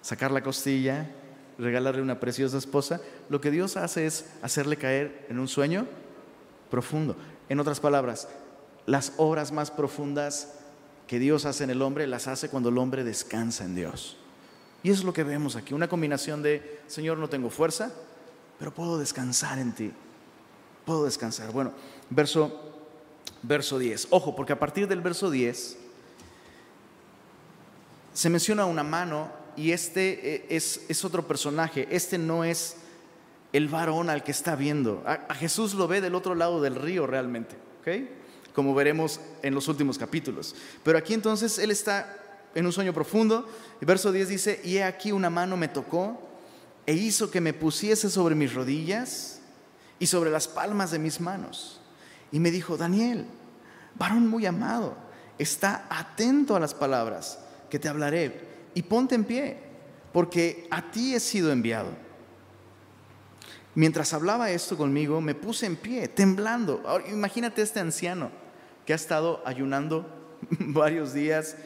[0.00, 1.10] sacar la costilla,
[1.58, 5.86] regalarle una preciosa esposa, lo que Dios hace es hacerle caer en un sueño
[6.70, 7.14] profundo.
[7.50, 8.26] En otras palabras,
[8.86, 10.54] las obras más profundas
[11.06, 14.16] que Dios hace en el hombre las hace cuando el hombre descansa en Dios.
[14.82, 17.92] Y eso es lo que vemos aquí, una combinación de, Señor, no tengo fuerza,
[18.58, 19.92] pero puedo descansar en ti.
[20.84, 21.50] Puedo descansar.
[21.52, 21.72] Bueno,
[22.10, 22.60] verso,
[23.42, 24.08] verso 10.
[24.10, 25.78] Ojo, porque a partir del verso 10
[28.12, 31.88] se menciona una mano y este eh, es, es otro personaje.
[31.90, 32.76] Este no es
[33.52, 35.02] el varón al que está viendo.
[35.06, 38.52] A, Jesús lo ve del otro lado del río realmente, ¿ok?
[38.52, 40.54] Como veremos en los últimos capítulos.
[40.82, 42.20] Pero aquí entonces él está
[42.54, 43.48] en un sueño profundo.
[43.80, 46.20] Verso 10 dice, y he aquí una mano me tocó
[46.86, 49.40] e hizo que me pusiese sobre mis rodillas
[49.98, 51.80] y sobre las palmas de mis manos.
[52.32, 53.26] Y me dijo, Daniel,
[53.94, 54.96] varón muy amado,
[55.38, 57.38] está atento a las palabras
[57.70, 59.58] que te hablaré y ponte en pie,
[60.12, 61.90] porque a ti he sido enviado.
[63.74, 66.82] Mientras hablaba esto conmigo, me puse en pie, temblando.
[66.86, 68.30] Ahora, imagínate este anciano
[68.86, 71.56] que ha estado ayunando varios días,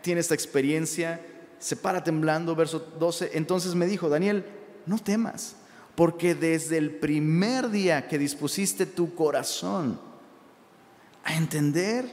[0.00, 1.20] tiene esta experiencia,
[1.58, 3.32] se para temblando, verso 12.
[3.34, 4.46] Entonces me dijo, Daniel,
[4.86, 5.56] no temas,
[5.98, 9.98] porque desde el primer día que dispusiste tu corazón
[11.24, 12.08] a entender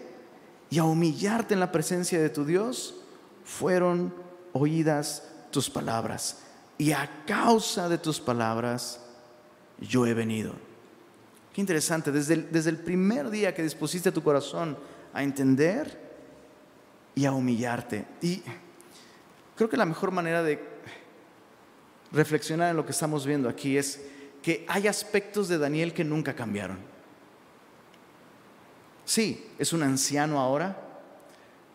[0.72, 2.96] y a humillarte en la presencia de tu Dios,
[3.44, 4.12] fueron
[4.54, 6.40] oídas tus palabras
[6.80, 9.02] y a causa de tus palabras
[9.80, 10.54] yo he venido.
[11.54, 14.80] Qué interesante, desde el, desde el primer día que dispusiste tu corazón
[15.14, 15.96] a entender
[17.14, 18.08] y a humillarte.
[18.20, 18.42] Y
[19.56, 20.75] creo que la mejor manera de
[22.16, 24.02] reflexionar en lo que estamos viendo aquí es
[24.42, 26.78] que hay aspectos de Daniel que nunca cambiaron.
[29.04, 30.82] Sí, es un anciano ahora.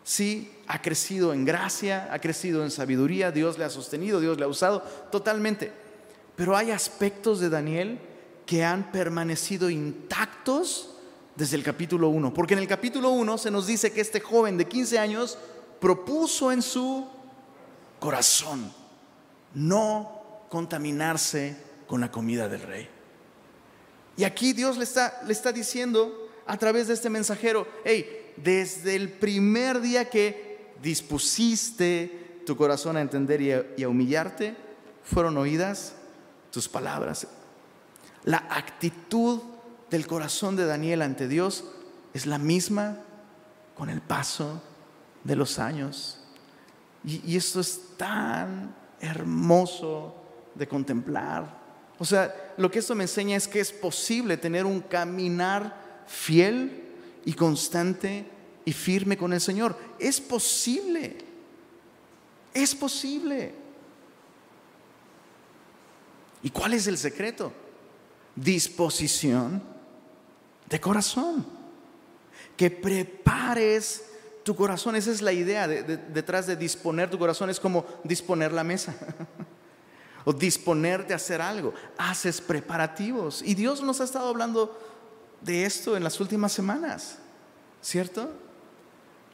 [0.03, 4.45] Sí, ha crecido en gracia, ha crecido en sabiduría, Dios le ha sostenido, Dios le
[4.45, 5.71] ha usado totalmente.
[6.35, 7.99] Pero hay aspectos de Daniel
[8.45, 10.95] que han permanecido intactos
[11.35, 12.33] desde el capítulo 1.
[12.33, 15.37] Porque en el capítulo 1 se nos dice que este joven de 15 años
[15.79, 17.07] propuso en su
[17.99, 18.73] corazón
[19.53, 20.20] no
[20.51, 21.55] contaminarse
[21.87, 22.89] con la comida del rey.
[24.17, 28.95] Y aquí Dios le está, le está diciendo a través de este mensajero, hey, desde
[28.95, 34.55] el primer día que dispusiste tu corazón a entender y a, y humillarte,
[35.03, 35.93] fueron oídas
[36.51, 37.25] tus palabras.
[38.25, 39.41] La actitud
[39.89, 41.63] del corazón de Daniel ante Dios
[42.13, 42.97] es la misma
[43.75, 44.61] con el paso
[45.23, 46.17] de los años.
[47.03, 50.20] Y, esto es tan hermoso
[50.55, 51.61] de contemplar.
[51.99, 56.83] O sea, lo que esto me enseña es que es posible tener un caminar fiel
[57.25, 58.25] y constante
[58.65, 59.77] y firme con el Señor.
[59.99, 61.17] Es posible.
[62.53, 63.53] Es posible.
[66.43, 67.53] ¿Y cuál es el secreto?
[68.35, 69.61] Disposición
[70.67, 71.45] de corazón.
[72.57, 74.05] Que prepares
[74.43, 74.95] tu corazón.
[74.95, 77.49] Esa es la idea detrás de disponer tu corazón.
[77.49, 78.95] Es como disponer la mesa.
[80.25, 81.73] o disponer de hacer algo.
[81.97, 83.41] Haces preparativos.
[83.41, 84.77] Y Dios nos ha estado hablando
[85.41, 87.17] de esto en las últimas semanas.
[87.81, 88.31] ¿Cierto?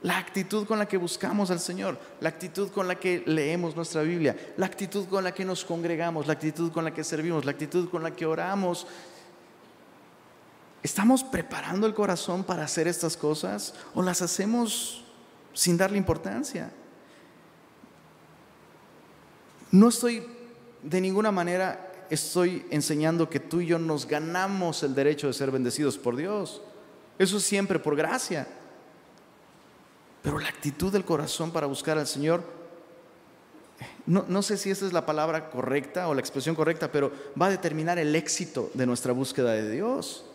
[0.02, 4.04] La actitud con la que buscamos al Señor, la actitud con la que leemos nuestra
[4.04, 7.52] Biblia, la actitud con la que nos congregamos, la actitud con la que servimos, la
[7.52, 8.86] actitud con la que oramos,
[10.84, 15.04] ¿Estamos preparando el corazón para hacer estas cosas o las hacemos
[15.54, 16.72] sin darle importancia?
[19.72, 20.26] No estoy
[20.90, 25.52] de ninguna manera estoy enseñando que tú y yo nos ganamos el derecho de ser
[25.52, 26.62] bendecidos por Dios.
[27.20, 28.48] Eso es siempre por gracia.
[30.22, 32.44] Pero la actitud del corazón para buscar al Señor,
[34.06, 37.48] no, no, sé si esa es la palabra correcta o la expresión correcta, pero va
[37.48, 40.26] a determinar el éxito de nuestra búsqueda de Dios.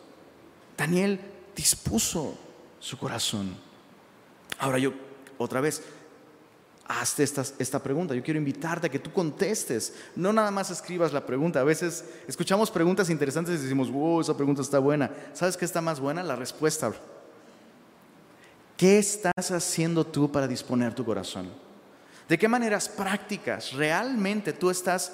[0.77, 1.19] Daniel
[1.57, 2.37] dispuso
[2.79, 3.57] su corazón.
[4.59, 4.93] Ahora yo,
[5.39, 5.83] otra vez,
[7.01, 8.15] hazte esta, pregunta.
[8.15, 9.95] Yo quiero invitarte a que tú contestes.
[10.15, 11.61] No nada más escribas la pregunta.
[11.61, 15.11] A veces escuchamos preguntas interesantes y decimos, wow, esa pregunta está buena.
[15.33, 16.23] ¿Sabes qué está más buena?
[16.23, 16.93] La respuesta.
[18.77, 21.51] ¿Qué estás haciendo tú para disponer tu corazón?
[22.29, 25.13] ¿De qué maneras prácticas realmente tú estás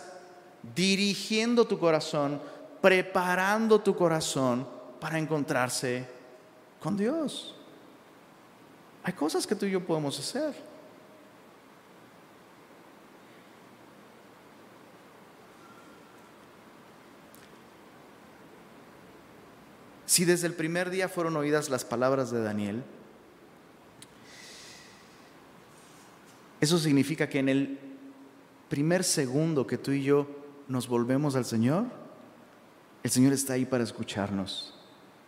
[0.75, 2.41] dirigiendo tu corazón,
[2.81, 4.67] preparando tu corazón
[5.01, 6.07] para encontrarse
[6.81, 7.55] con Dios.
[9.03, 10.55] Hay cosas que tú y yo podemos hacer.
[20.19, 22.83] Si desde el primer día fueron oídas las palabras de Daniel,
[26.61, 27.79] eso significa que en el
[28.69, 30.27] primer segundo que tú y yo
[30.67, 31.85] nos volvemos al Señor,
[33.05, 34.75] el Señor está ahí para escucharnos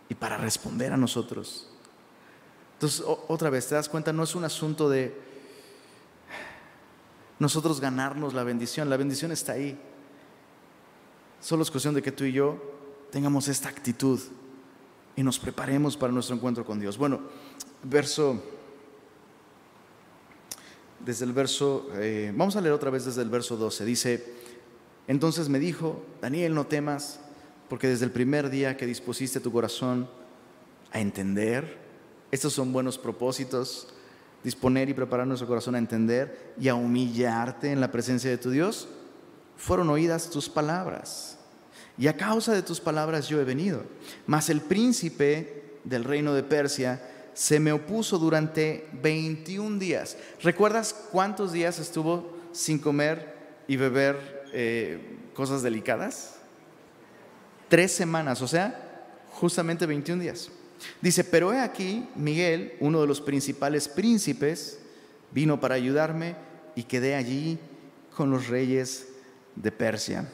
[0.09, 1.69] y para responder a nosotros.
[2.73, 5.17] Entonces, otra vez, te das cuenta, no es un asunto de
[7.39, 9.79] nosotros ganarnos la bendición, la bendición está ahí.
[11.39, 12.61] Solo es cuestión de que tú y yo
[13.09, 14.19] tengamos esta actitud
[15.15, 16.97] y nos preparemos para nuestro encuentro con Dios.
[16.97, 17.21] Bueno,
[17.83, 18.41] verso,
[20.99, 24.33] desde el verso, eh, vamos a leer otra vez desde el verso 12, dice,
[25.07, 27.19] entonces me dijo, Daniel, no temas
[27.67, 30.09] porque desde el primer día que dispusiste tu corazón
[30.91, 31.77] a entender,
[32.29, 33.87] estos son buenos propósitos,
[34.43, 38.49] disponer y preparar nuestro corazón a entender y a humillarte en la presencia de tu
[38.49, 38.89] Dios,
[39.55, 41.37] fueron oídas tus palabras.
[42.01, 43.85] Y a causa de tus palabras yo he venido.
[44.25, 47.01] Mas el príncipe del reino de Persia
[47.33, 50.17] se me opuso durante 21 días.
[50.41, 53.37] ¿Recuerdas cuántos días estuvo sin comer
[53.69, 54.99] y beber eh,
[55.33, 56.41] cosas delicadas?
[57.71, 60.51] tres semanas, o sea, justamente 21 días.
[61.01, 64.77] Dice, pero he aquí, Miguel, uno de los principales príncipes,
[65.31, 66.35] vino para ayudarme
[66.75, 67.57] y quedé allí
[68.13, 69.07] con los reyes
[69.55, 70.27] de Persia.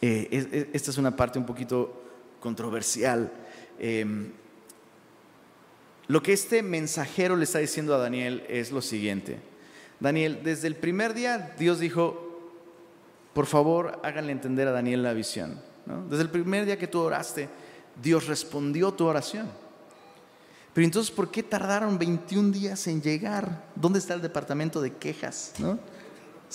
[0.00, 2.02] Eh, esta es una parte un poquito
[2.40, 3.32] controversial.
[3.78, 4.32] Em,
[6.08, 9.38] lo que este mensajero le está diciendo a Daniel es lo siguiente.
[9.98, 12.52] Daniel, desde el primer día Dios dijo,
[13.32, 15.60] por favor háganle entender a Daniel la visión.
[16.08, 17.48] Desde el primer día que tú oraste,
[18.02, 19.48] Dios respondió tu oración.
[20.74, 23.64] Pero entonces, ¿por qué tardaron 21 días en llegar?
[23.74, 25.54] ¿Dónde está el departamento de quejas?
[25.58, 25.78] ¿No?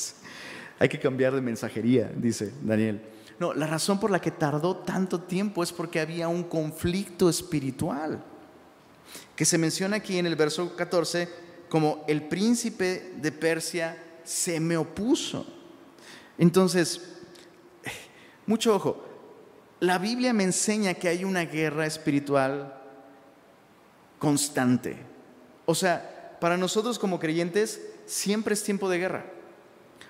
[0.80, 3.02] Hay que cambiar de mensajería, dice Daniel.
[3.42, 8.24] No, la razón por la que tardó tanto tiempo es porque había un conflicto espiritual,
[9.36, 11.28] que se menciona aquí en el verso 14
[11.68, 15.48] como el príncipe de Persia se me opuso.
[16.38, 17.02] Entonces,
[18.46, 19.04] mucho ojo,
[19.80, 22.80] la Biblia me enseña que hay una guerra espiritual
[24.20, 24.98] constante.
[25.66, 29.26] O sea, para nosotros como creyentes siempre es tiempo de guerra.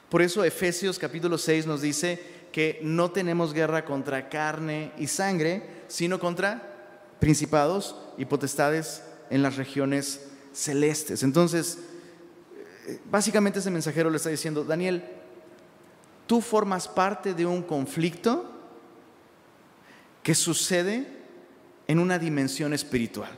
[0.10, 5.84] Por eso Efesios capítulo 6 nos dice que no tenemos guerra contra carne y sangre,
[5.88, 6.72] sino contra
[7.20, 11.24] principados y potestades en las regiones celestes.
[11.24, 11.80] Entonces,
[12.88, 15.04] eh, básicamente ese mensajero le está diciendo, Daniel,
[16.28, 18.50] tú formas parte de un conflicto
[20.24, 21.08] que sucede
[21.88, 23.32] en una dimensión espiritual.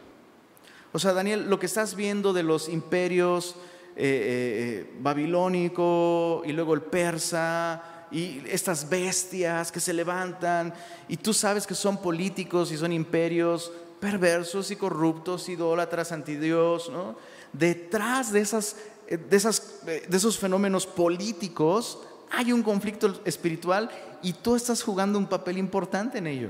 [0.91, 3.55] O sea, Daniel, lo que estás viendo de los imperios
[3.95, 10.73] eh, eh, babilónico y luego el persa y estas bestias que se levantan
[11.07, 17.15] y tú sabes que son políticos y son imperios perversos y corruptos, idólatras, antidios, ¿no?
[17.51, 18.75] Detrás de, esas,
[19.07, 21.99] eh, de, esas, de esos fenómenos políticos
[22.31, 23.89] hay un conflicto espiritual
[24.21, 26.49] y tú estás jugando un papel importante en ello.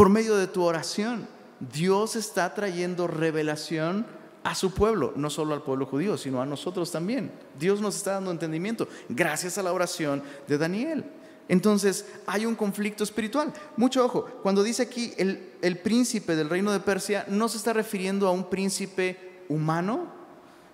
[0.00, 1.28] por medio de tu oración.
[1.60, 4.06] Dios está trayendo revelación
[4.42, 7.30] a su pueblo, no solo al pueblo judío, sino a nosotros también.
[7.58, 11.04] Dios nos está dando entendimiento gracias a la oración de Daniel.
[11.48, 13.52] Entonces hay un conflicto espiritual.
[13.76, 17.72] Mucho ojo, cuando dice aquí el, el, príncipe del reino de Persia, no se está
[17.72, 20.12] refiriendo a un príncipe humano,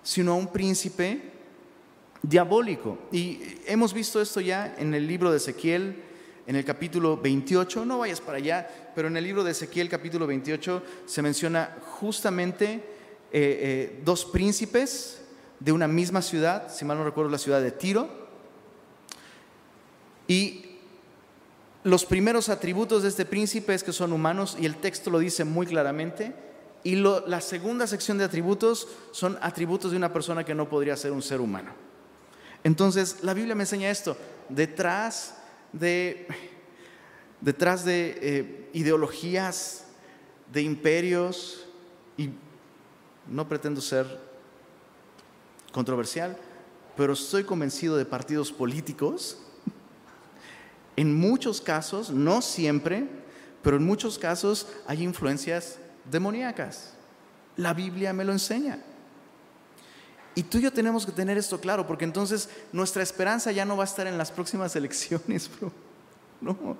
[0.03, 1.31] sino a un príncipe
[2.21, 2.99] diabólico.
[3.11, 6.03] Y hemos visto esto ya en el libro de Ezequiel,
[6.45, 10.27] en el capítulo 28, no vayas para allá, pero en el libro de Ezequiel capítulo
[10.27, 12.96] 28 se menciona justamente
[13.31, 15.21] eh, eh, dos príncipes
[15.59, 18.09] de una misma ciudad, si mal no recuerdo la ciudad de Tiro,
[20.27, 20.77] y
[21.83, 25.45] los primeros atributos de este príncipe es que son humanos y el texto lo dice
[25.45, 26.33] muy claramente,
[26.83, 31.11] y la segunda sección de atributos son atributos de una persona que no podría ser
[31.11, 31.71] un ser humano.
[32.63, 34.15] Entonces, la Biblia me enseña esto,
[34.47, 35.35] detrás
[35.73, 36.27] de,
[37.41, 39.85] detrás de eh, ideologías,
[40.51, 41.65] de imperios,
[42.17, 42.29] y
[43.29, 44.19] no pretendo ser
[45.71, 46.37] controversial,
[46.95, 49.37] pero estoy convencido de partidos políticos.
[50.95, 53.07] En muchos casos, no siempre,
[53.61, 55.77] pero en muchos casos hay influencias
[56.09, 56.93] demoníacas.
[57.55, 58.79] La Biblia me lo enseña.
[60.33, 63.75] Y tú y yo tenemos que tener esto claro, porque entonces nuestra esperanza ya no
[63.75, 65.71] va a estar en las próximas elecciones, bro.
[66.39, 66.77] No.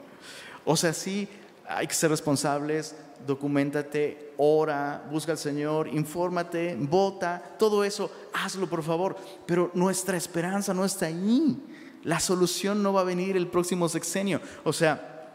[0.64, 1.28] O sea, sí,
[1.68, 2.96] hay que ser responsables,
[3.26, 9.18] documentate, ora, busca al Señor, infórmate, vota, todo eso, hazlo por favor.
[9.46, 11.58] Pero nuestra esperanza no está ahí.
[12.04, 14.42] La solución no va a venir el próximo sexenio.
[14.64, 15.30] O sea,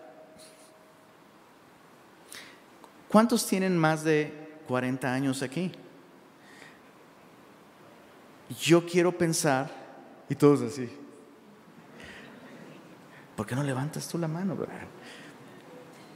[3.08, 5.72] ¿cuántos tienen más de 40 años aquí?
[8.60, 9.70] yo quiero pensar,
[10.28, 10.88] y todos así,
[13.36, 14.56] ¿por qué no levantas tú la mano?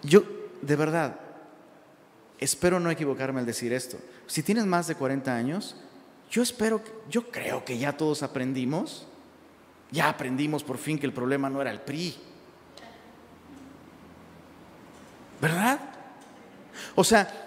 [0.03, 0.23] Yo,
[0.63, 1.19] de verdad,
[2.39, 3.99] espero no equivocarme al decir esto.
[4.27, 5.77] Si tienes más de 40 años,
[6.31, 9.07] yo espero, yo creo que ya todos aprendimos,
[9.91, 12.17] ya aprendimos por fin que el problema no era el PRI.
[15.41, 15.81] ¿Verdad?
[16.95, 17.47] O sea,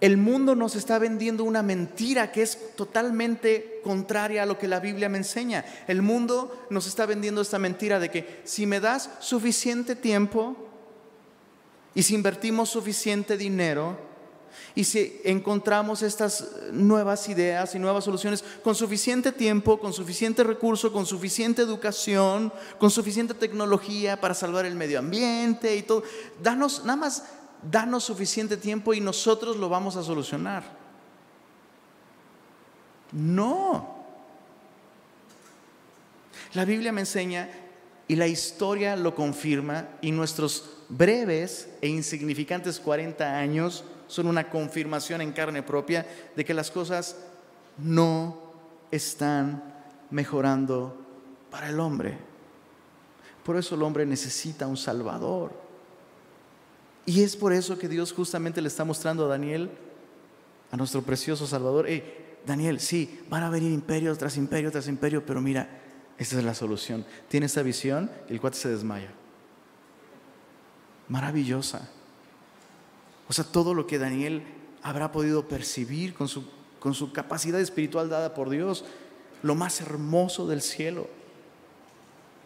[0.00, 4.80] el mundo nos está vendiendo una mentira que es totalmente contraria a lo que la
[4.80, 5.64] Biblia me enseña.
[5.86, 10.56] El mundo nos está vendiendo esta mentira de que si me das suficiente tiempo
[11.94, 13.98] y si invertimos suficiente dinero
[14.74, 20.92] y si encontramos estas nuevas ideas y nuevas soluciones con suficiente tiempo, con suficiente recurso,
[20.92, 26.02] con suficiente educación, con suficiente tecnología para salvar el medio ambiente y todo,
[26.42, 27.24] danos nada más
[27.70, 30.64] danos suficiente tiempo y nosotros lo vamos a solucionar.
[33.12, 33.96] No.
[36.54, 37.50] La Biblia me enseña
[38.08, 45.20] y la historia lo confirma y nuestros breves e insignificantes 40 años son una confirmación
[45.20, 47.16] en carne propia de que las cosas
[47.78, 48.40] no
[48.90, 49.74] están
[50.10, 50.96] mejorando
[51.50, 52.18] para el hombre.
[53.44, 55.52] Por eso el hombre necesita un Salvador.
[57.04, 59.70] Y es por eso que Dios justamente le está mostrando a Daniel
[60.72, 61.86] a nuestro precioso Salvador.
[62.44, 65.68] Daniel, sí, van a venir imperios tras imperio tras imperio, pero mira,
[66.18, 67.04] esta es la solución.
[67.28, 69.10] Tiene esa visión y el cuate se desmaya.
[71.08, 71.88] Maravillosa.
[73.28, 74.42] O sea, todo lo que Daniel
[74.82, 76.44] habrá podido percibir con su,
[76.78, 78.84] con su capacidad espiritual dada por Dios,
[79.42, 81.08] lo más hermoso del cielo.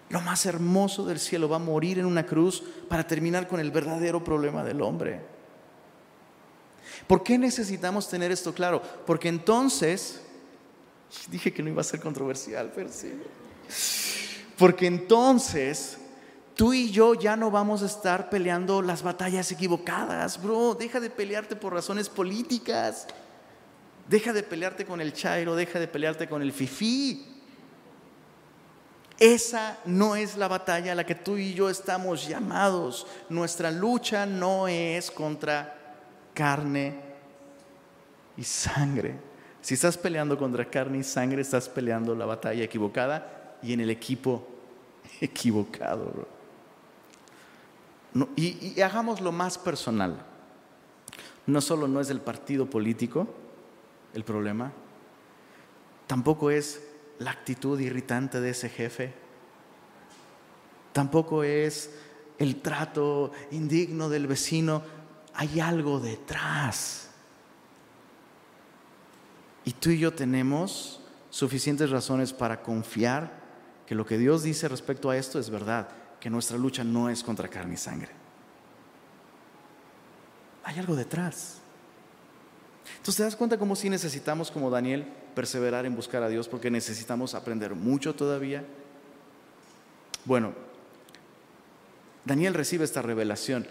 [0.09, 3.71] Lo más hermoso del cielo va a morir en una cruz para terminar con el
[3.71, 5.21] verdadero problema del hombre.
[7.07, 8.83] ¿Por qué necesitamos tener esto claro?
[9.07, 10.21] Porque entonces,
[11.29, 13.13] dije que no iba a ser controversial, pero sí.
[14.57, 15.99] Porque entonces
[16.61, 20.75] tú y yo ya no vamos a estar peleando las batallas equivocadas, bro.
[20.75, 23.07] Deja de pelearte por razones políticas.
[24.07, 27.27] Deja de pelearte con el chairo, deja de pelearte con el fifí.
[29.19, 33.07] Esa no es la batalla a la que tú y yo estamos llamados.
[33.31, 35.97] Nuestra lucha no es contra
[36.35, 37.01] carne
[38.37, 39.15] y sangre.
[39.63, 43.89] Si estás peleando contra carne y sangre, estás peleando la batalla equivocada y en el
[43.89, 44.47] equipo
[45.23, 46.40] equivocado.
[48.37, 50.27] Y, y hagámoslo más personal.
[51.47, 53.27] No solo no es el partido político
[54.15, 54.73] el problema,
[56.07, 56.83] tampoco es
[57.19, 59.13] la actitud irritante de ese jefe,
[60.93, 61.95] tampoco es
[62.39, 64.83] el trato indigno del vecino,
[65.35, 67.11] hay algo detrás.
[69.65, 73.39] Y tú y yo tenemos suficientes razones para confiar
[73.87, 75.89] que lo que Dios dice respecto a esto es verdad,
[76.21, 78.11] que nuestra lucha no es contra carne y sangre.
[80.65, 81.57] Hay algo detrás.
[82.99, 86.71] Entonces te das cuenta cómo si necesitamos, como Daniel, perseverar en buscar a Dios porque
[86.71, 88.65] necesitamos aprender mucho todavía.
[90.27, 90.53] Bueno,
[92.27, 93.67] Daniel recibe esta revelación.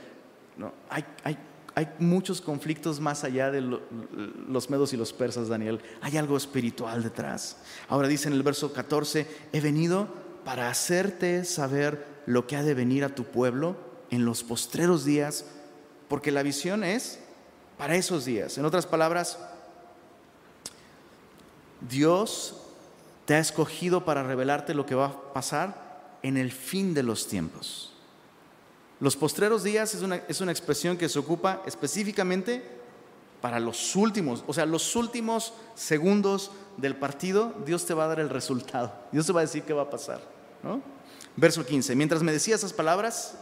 [0.89, 5.79] hay muchos conflictos más allá de los medos y los persas, Daniel.
[6.01, 7.57] Hay algo espiritual detrás.
[7.87, 10.07] Ahora dice en el verso 14, he venido
[10.43, 13.75] para hacerte saber lo que ha de venir a tu pueblo
[14.09, 15.45] en los postreros días,
[16.07, 17.19] porque la visión es
[17.77, 18.57] para esos días.
[18.57, 19.37] En otras palabras,
[21.87, 22.55] Dios
[23.25, 27.27] te ha escogido para revelarte lo que va a pasar en el fin de los
[27.27, 27.93] tiempos.
[28.99, 32.79] Los postreros días es una, es una expresión que se ocupa específicamente
[33.41, 38.19] para los últimos, o sea, los últimos segundos del partido, Dios te va a dar
[38.19, 38.93] el resultado.
[39.11, 40.19] Dios te va a decir qué va a pasar.
[41.39, 41.95] Verso 15.
[41.95, 43.35] Mientras me decía esas palabras,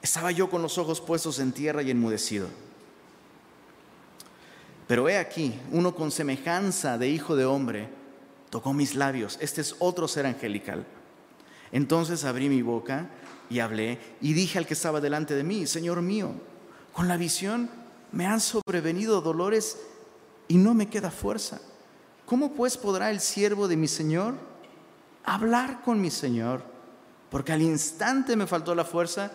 [0.00, 2.48] estaba yo con los ojos puestos en tierra y enmudecido.
[4.88, 7.90] Pero he aquí, uno con semejanza de hijo de hombre
[8.48, 9.36] tocó mis labios.
[9.42, 10.86] Este es otro ser angelical.
[11.72, 13.10] Entonces abrí mi boca
[13.50, 16.32] y hablé y dije al que estaba delante de mí, Señor mío,
[16.94, 17.68] con la visión
[18.12, 19.76] me han sobrevenido dolores
[20.48, 21.60] y no me queda fuerza.
[22.24, 24.55] ¿Cómo pues podrá el siervo de mi Señor
[25.26, 26.62] hablar con mi Señor?
[27.30, 29.30] Porque al instante me faltó la fuerza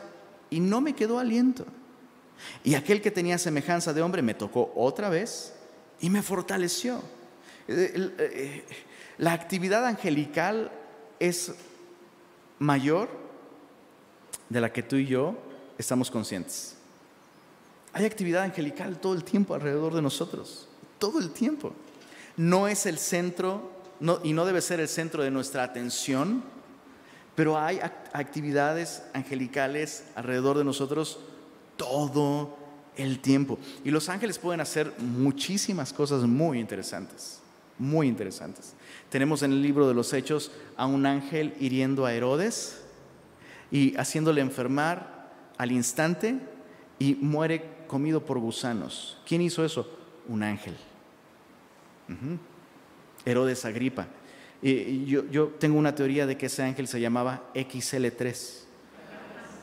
[0.49, 1.65] y no me quedó aliento.
[2.63, 5.53] Y aquel que tenía semejanza de hombre me tocó otra vez
[5.99, 7.01] y me fortaleció.
[7.67, 8.65] Eh, eh,
[9.17, 10.71] la actividad angelical
[11.19, 11.53] es
[12.57, 13.09] mayor
[14.49, 15.35] de la que tú y yo
[15.77, 16.75] estamos conscientes.
[17.93, 20.67] Hay actividad angelical todo el tiempo alrededor de nosotros,
[20.97, 21.73] todo el tiempo.
[22.37, 23.70] No es el centro
[24.23, 26.43] y no debe ser el centro de nuestra atención,
[27.35, 27.79] pero hay
[28.13, 31.19] actividades angelicales alrededor de nosotros
[31.77, 32.57] todo
[32.95, 33.57] el tiempo.
[33.83, 37.39] Y los ángeles pueden hacer muchísimas cosas muy interesantes,
[37.77, 38.73] muy interesantes.
[39.09, 42.81] Tenemos en el libro de los Hechos a un ángel hiriendo a Herodes
[43.71, 46.39] y haciéndole enfermar al instante
[46.99, 49.19] y muere comido por gusanos.
[49.25, 49.87] ¿Quién hizo eso?
[50.27, 50.75] Un ángel.
[53.25, 54.07] Herodes Agripa.
[54.61, 58.61] Y yo, tengo una teoría de que ese ángel se llamaba XL3.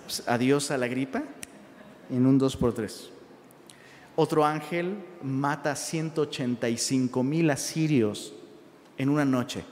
[0.04, 1.22] Pues, adiós a la gripa
[2.10, 3.08] en un 2x3.
[4.16, 8.34] Otro ángel mata 185 mil asirios
[8.96, 9.64] en una noche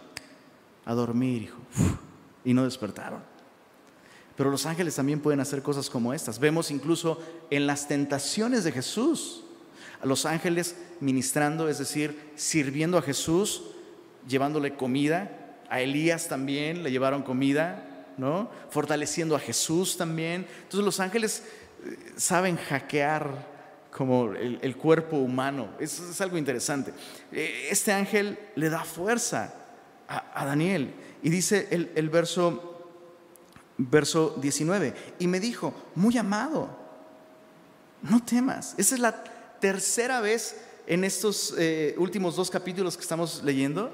[0.84, 1.58] a dormir, hijo.
[2.44, 3.20] Y no despertaron.
[4.36, 6.38] Pero los ángeles también pueden hacer cosas como estas.
[6.38, 7.18] Vemos incluso
[7.50, 9.42] en las tentaciones de Jesús
[10.00, 13.62] a los ángeles ministrando, es decir, sirviendo a Jesús,
[14.26, 15.30] llevándole comida.
[15.68, 18.50] A Elías también le llevaron comida, ¿no?
[18.70, 20.46] Fortaleciendo a Jesús también.
[20.62, 21.42] Entonces los ángeles
[21.84, 23.56] eh, saben hackear
[23.90, 25.70] como el, cuerpo humano.
[25.80, 26.92] Eso es algo interesante.
[27.32, 29.54] Eh, este ángel le da fuerza
[30.06, 30.92] a, Daniel.
[31.22, 32.74] Y dice el, el verso
[33.78, 36.68] verso 19, y me dijo, muy amado,
[38.02, 38.74] no temas.
[38.78, 39.24] Esa es la
[39.60, 40.56] tercera vez
[40.86, 43.90] en estos eh, últimos dos capítulos que estamos leyendo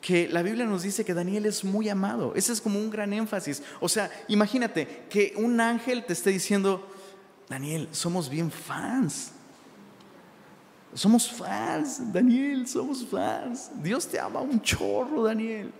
[0.00, 2.32] que la Biblia nos dice que Daniel es muy amado.
[2.34, 3.62] Ese es como un gran énfasis.
[3.80, 6.86] O sea, imagínate que un ángel te esté diciendo,
[7.48, 9.32] Daniel, somos bien fans.
[10.94, 13.70] Somos fans, Daniel, somos fans.
[13.82, 15.72] Dios te ama un chorro, Daniel.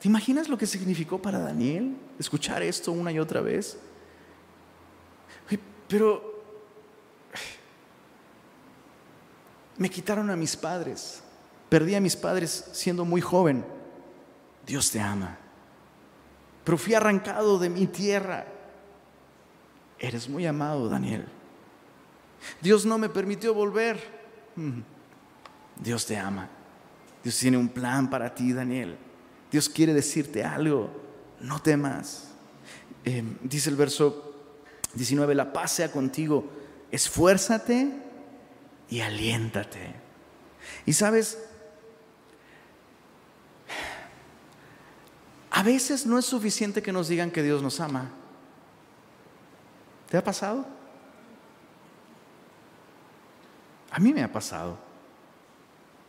[0.00, 3.78] ¿Te imaginas lo que significó para Daniel escuchar esto una y otra vez?
[5.88, 6.44] Pero
[9.78, 11.22] me quitaron a mis padres.
[11.68, 13.64] Perdí a mis padres siendo muy joven.
[14.66, 15.38] Dios te ama.
[16.64, 18.46] Pero fui arrancado de mi tierra.
[19.98, 21.26] Eres muy amado, Daniel.
[22.60, 23.98] Dios no me permitió volver.
[24.56, 24.80] Mm.
[25.76, 26.48] Dios te ama.
[27.22, 28.96] Dios tiene un plan para ti, Daniel.
[29.50, 30.90] Dios quiere decirte algo.
[31.40, 32.28] No temas.
[33.04, 34.34] Eh, dice el verso
[34.94, 36.50] 19, la paz sea contigo.
[36.90, 37.92] Esfuérzate
[38.88, 39.94] y aliéntate.
[40.86, 41.38] Y sabes,
[45.58, 48.12] a veces no es suficiente que nos digan que Dios nos ama.
[50.08, 50.64] ¿Te ha pasado?
[53.90, 54.78] A mí me ha pasado.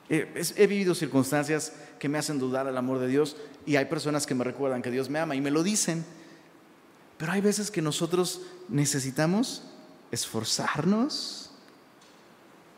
[0.07, 4.35] He, vivido circunstancias que me hacen dudar el amor de Dios y hay personas que
[4.35, 6.05] me recuerdan que Dios me ama y me lo dicen.
[7.17, 9.63] Pero hay veces que nosotros necesitamos
[10.11, 11.49] esforzarnos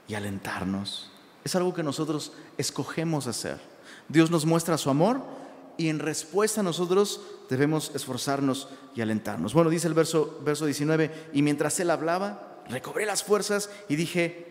[0.08, 1.12] y alentarnos.
[1.44, 3.60] Es algo que nosotros escogemos hacer.
[4.08, 5.41] Dios nos muestra su amor
[5.82, 9.54] y en respuesta nosotros debemos esforzarnos y alentarnos.
[9.54, 14.46] Bueno, dice el verso, verso 19, y mientras él hablaba, recobré las fuerzas y dije,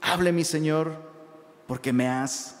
[0.00, 0.94] hable mi Señor,
[1.66, 2.56] porque me has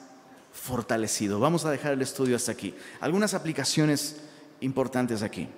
[0.52, 1.38] fortalecido.
[1.38, 2.74] Vamos a dejar el estudio hasta aquí.
[3.00, 4.16] Algunas aplicaciones
[4.60, 5.48] importantes aquí.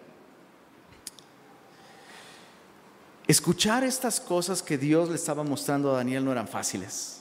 [3.26, 7.19] Escuchar estas cosas que Dios le estaba mostrando a Daniel no eran fáciles.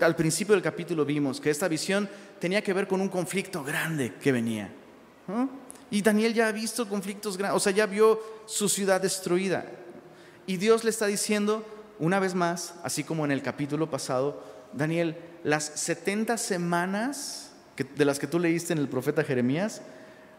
[0.00, 2.08] Al principio del capítulo vimos que esta visión
[2.38, 4.70] tenía que ver con un conflicto grande que venía.
[5.90, 9.66] Y Daniel ya ha visto conflictos grandes, o sea, ya vio su ciudad destruida.
[10.46, 11.64] Y Dios le está diciendo,
[11.98, 14.42] una vez más, así como en el capítulo pasado,
[14.72, 19.82] Daniel, las 70 semanas de las que tú leíste en el profeta Jeremías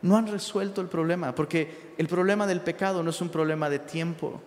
[0.01, 3.79] no han resuelto el problema, porque el problema del pecado no es un problema de
[3.79, 4.41] tiempo.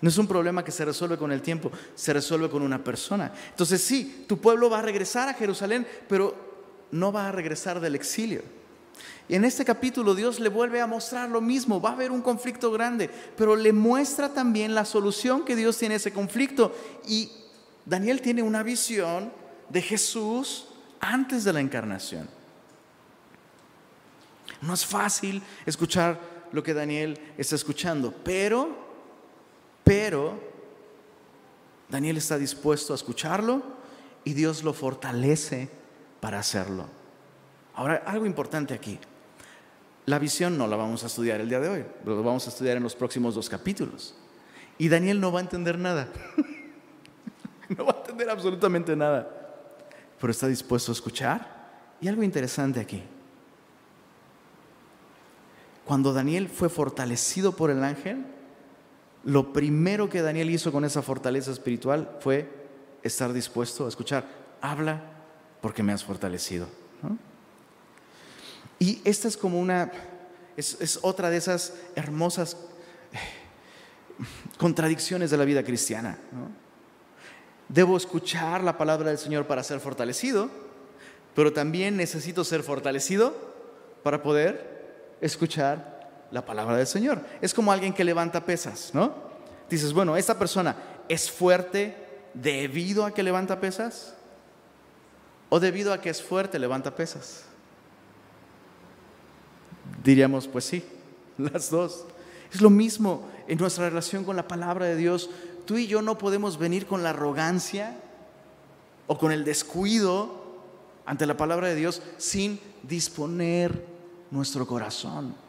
[0.00, 3.32] No es un problema que se resuelve con el tiempo, se resuelve con una persona.
[3.50, 6.34] Entonces sí, tu pueblo va a regresar a Jerusalén, pero
[6.90, 8.42] no va a regresar del exilio.
[9.28, 12.22] Y en este capítulo Dios le vuelve a mostrar lo mismo, va a haber un
[12.22, 16.74] conflicto grande, pero le muestra también la solución que Dios tiene a ese conflicto.
[17.08, 17.30] Y
[17.84, 19.32] Daniel tiene una visión
[19.68, 20.68] de Jesús
[21.00, 22.28] antes de la encarnación.
[24.60, 26.18] No es fácil escuchar
[26.52, 28.85] lo que Daniel está escuchando, pero,
[29.86, 30.36] pero,
[31.88, 33.62] Daniel está dispuesto a escucharlo
[34.24, 35.68] y Dios lo fortalece
[36.18, 36.86] para hacerlo.
[37.72, 38.98] Ahora, algo importante aquí.
[40.06, 42.76] La visión no la vamos a estudiar el día de hoy, lo vamos a estudiar
[42.76, 44.16] en los próximos dos capítulos.
[44.76, 46.08] Y Daniel no va a entender nada.
[47.68, 49.30] no va a entender absolutamente nada,
[50.20, 51.94] pero está dispuesto a escuchar.
[52.00, 53.04] Y algo interesante aquí.
[55.84, 58.34] Cuando Daniel fue fortalecido por el ángel,
[59.26, 62.48] lo primero que Daniel hizo con esa fortaleza espiritual fue
[63.02, 64.24] estar dispuesto a escuchar.
[64.60, 65.02] Habla
[65.60, 66.68] porque me has fortalecido.
[68.78, 69.90] Y esta es como una,
[70.56, 72.56] es, otra de esas hermosas
[73.12, 73.18] eh,
[74.58, 76.18] contradicciones de la vida cristiana.
[77.68, 80.50] Debo escuchar la palabra del Señor para ser fortalecido,
[81.34, 83.34] pero también necesito ser fortalecido
[84.04, 85.95] para poder escuchar
[86.36, 87.24] la palabra del Señor.
[87.40, 89.14] Es como alguien que levanta pesas, ¿no?
[89.70, 90.76] Dices, bueno, esta persona
[91.08, 91.96] es fuerte
[92.34, 94.14] debido a que levanta pesas
[95.48, 97.44] o debido a que es fuerte levanta pesas.
[100.04, 100.84] Diríamos, pues sí,
[101.38, 102.04] las dos.
[102.52, 105.30] Es lo mismo en nuestra relación con la palabra de Dios
[105.64, 107.96] tú y yo no podemos venir con la arrogancia
[109.06, 110.44] o con el descuido
[111.06, 113.86] ante la palabra de Dios sin disponer
[114.30, 115.45] nuestro corazón.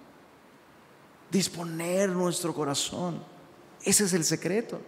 [1.32, 3.22] Disponer nuestro corazón.
[3.84, 4.82] Ese es el secreto.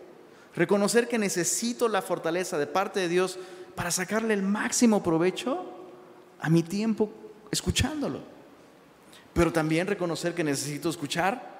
[0.55, 3.37] Reconocer que necesito la fortaleza de parte de Dios
[3.75, 5.65] para sacarle el máximo provecho
[6.39, 7.11] a mi tiempo
[7.51, 8.21] escuchándolo.
[9.33, 11.59] Pero también reconocer que necesito escuchar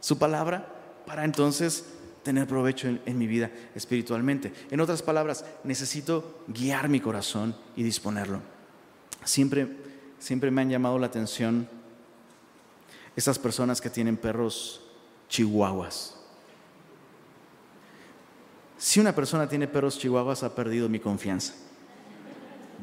[0.00, 0.66] su palabra
[1.06, 1.84] para entonces
[2.22, 4.52] tener provecho en, mi vida espiritualmente.
[4.70, 8.40] En otras palabras, necesito guiar mi corazón y disponerlo.
[9.24, 9.68] Siempre,
[10.18, 11.68] siempre me han llamado la atención
[13.18, 14.80] esas personas que tienen perros
[15.28, 16.14] chihuahuas.
[18.76, 21.52] Si una persona tiene perros chihuahuas, ha perdido mi confianza.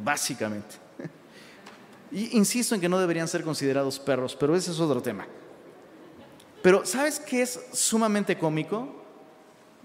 [0.03, 0.75] Básicamente.
[2.11, 5.25] Y insisto en que no deberían ser considerados perros, pero ese es otro tema.
[6.61, 8.93] Pero ¿sabes qué es sumamente cómico?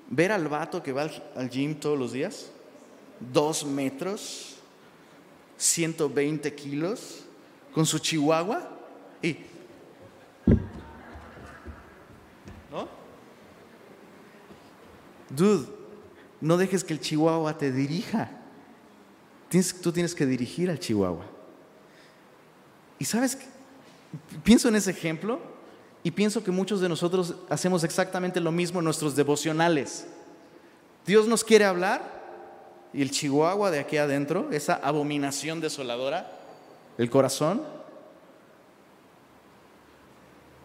[0.09, 2.51] Ver al vato que va al, gym todos los días,
[3.21, 4.57] dos metros,
[5.59, 7.21] 120 kilos,
[7.73, 8.69] con su chihuahua
[9.23, 9.50] y...
[15.31, 15.67] Dude,
[16.41, 18.31] no dejes que el chihuahua te dirija.
[19.83, 21.27] tú tienes que dirigir al chihuahua.
[22.99, 23.39] Y sabes,
[24.43, 25.41] pienso en ese ejemplo
[26.03, 30.07] y pienso que muchos de nosotros hacemos exactamente lo mismo en nuestros devocionales.
[31.07, 32.21] Dios nos quiere hablar
[32.93, 36.31] y el chihuahua de aquí adentro, esa abominación desoladora,
[36.99, 37.63] el corazón,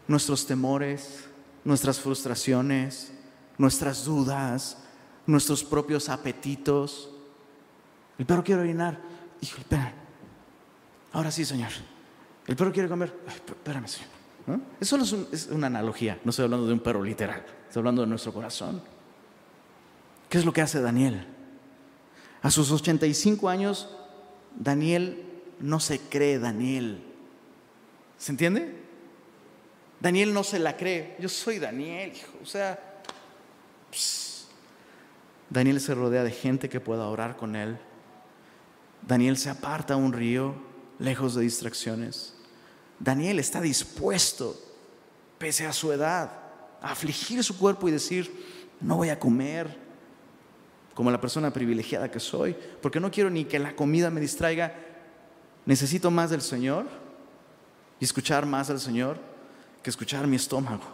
[0.07, 1.25] nuestros temores,
[1.63, 3.11] nuestras frustraciones,
[3.57, 4.77] nuestras dudas,
[5.25, 7.09] nuestros propios apetitos.
[8.17, 8.99] El perro quiere orinar.
[9.41, 9.93] Hijo, espera.
[11.13, 11.71] Ahora sí, Señor.
[12.47, 13.13] El perro quiere comer.
[13.27, 14.09] espérame, Señor.
[14.79, 16.19] Eso es, es una analogía.
[16.23, 17.43] No estoy hablando de un perro literal.
[17.67, 18.81] Estoy hablando de nuestro corazón.
[20.29, 21.25] ¿Qué es lo que hace Daniel?
[22.41, 23.89] A sus 85 años,
[24.55, 25.23] Daniel
[25.59, 27.01] no se cree Daniel.
[28.17, 28.75] ¿Se entiende?
[29.99, 31.15] Daniel no se la cree.
[31.19, 32.37] Yo soy Daniel, hijo.
[32.43, 32.94] O sea,
[35.49, 37.77] Daniel se rodea de gente que pueda orar con él.
[39.07, 40.55] Daniel se aparta a un río,
[40.99, 42.33] lejos de distracciones.
[42.99, 44.59] Daniel está dispuesto,
[45.37, 46.31] pese a su edad,
[46.81, 48.31] a afligir su cuerpo y decir,
[48.81, 49.77] no voy a comer
[50.93, 54.73] como la persona privilegiada que soy, porque no quiero ni que la comida me distraiga.
[55.65, 56.85] Necesito más del Señor
[57.99, 59.19] y escuchar más del Señor
[59.83, 60.85] que escuchar mi estómago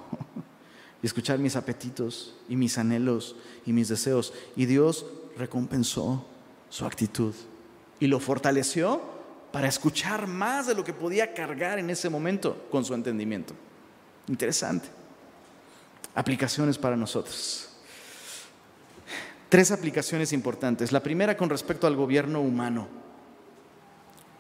[1.02, 3.36] y escuchar mis apetitos y mis anhelos
[3.66, 4.34] y mis deseos.
[4.56, 5.06] Y Dios
[5.38, 6.26] recompensó
[6.70, 7.34] su actitud
[8.00, 9.02] y lo fortaleció
[9.52, 13.54] para escuchar más de lo que podía cargar en ese momento con su entendimiento.
[14.28, 14.88] Interesante.
[16.16, 17.70] Aplicaciones para nosotros.
[19.50, 20.92] Tres aplicaciones importantes.
[20.92, 22.88] La primera con respecto al gobierno humano.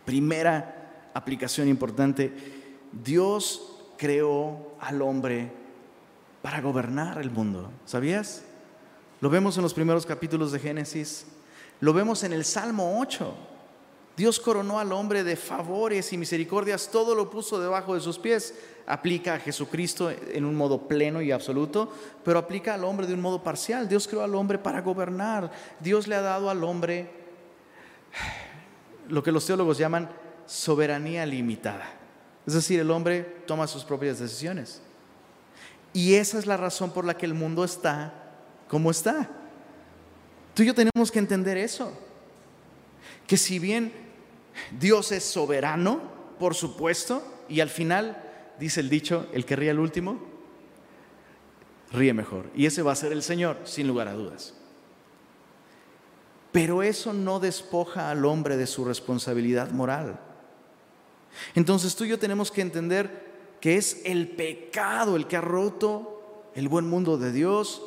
[0.06, 2.34] Primera aplicación importante.
[2.92, 5.61] Dios creó al hombre
[6.42, 7.72] para gobernar el mundo.
[7.86, 8.44] ¿Sabías?
[9.20, 11.28] Lo vemos en los primeros capítulos de Génesis.
[11.80, 13.34] Lo vemos en el Salmo 8.
[14.18, 18.56] Dios coronó al hombre de favores y misericordias, todo lo puso debajo de sus pies.
[18.86, 21.92] Aplica a Jesucristo en un modo pleno y absoluto,
[22.26, 23.88] pero aplica al hombre de un modo parcial.
[23.88, 25.52] Dios creó al hombre para gobernar.
[25.80, 27.10] Dios le ha dado al hombre
[29.08, 30.10] lo que los teólogos llaman
[30.46, 31.94] soberanía limitada.
[32.46, 34.82] Es decir, el hombre toma sus propias decisiones.
[35.94, 38.22] Y esa es la razón por la que el mundo está
[38.72, 39.30] como está.
[40.54, 41.92] Tú y yo tenemos que entender eso.
[43.28, 43.92] Que si bien
[44.80, 46.02] Dios es soberano,
[46.40, 48.24] por supuesto, y al final,
[48.60, 50.22] dice el dicho, el que ríe al último,
[51.92, 52.50] ríe mejor.
[52.56, 54.54] Y ese va a ser el Señor, sin lugar a dudas.
[56.54, 60.18] Pero eso no despoja al hombre de su responsabilidad moral.
[61.56, 63.31] Entonces tú y yo tenemos que entender
[63.62, 67.82] que es el pecado el que ha roto el buen mundo de Dios,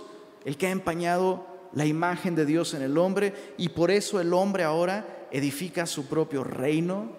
[0.47, 4.33] el que ha empañado la imagen de Dios en el hombre y por eso el
[4.33, 7.11] hombre ahora edifica su propio reino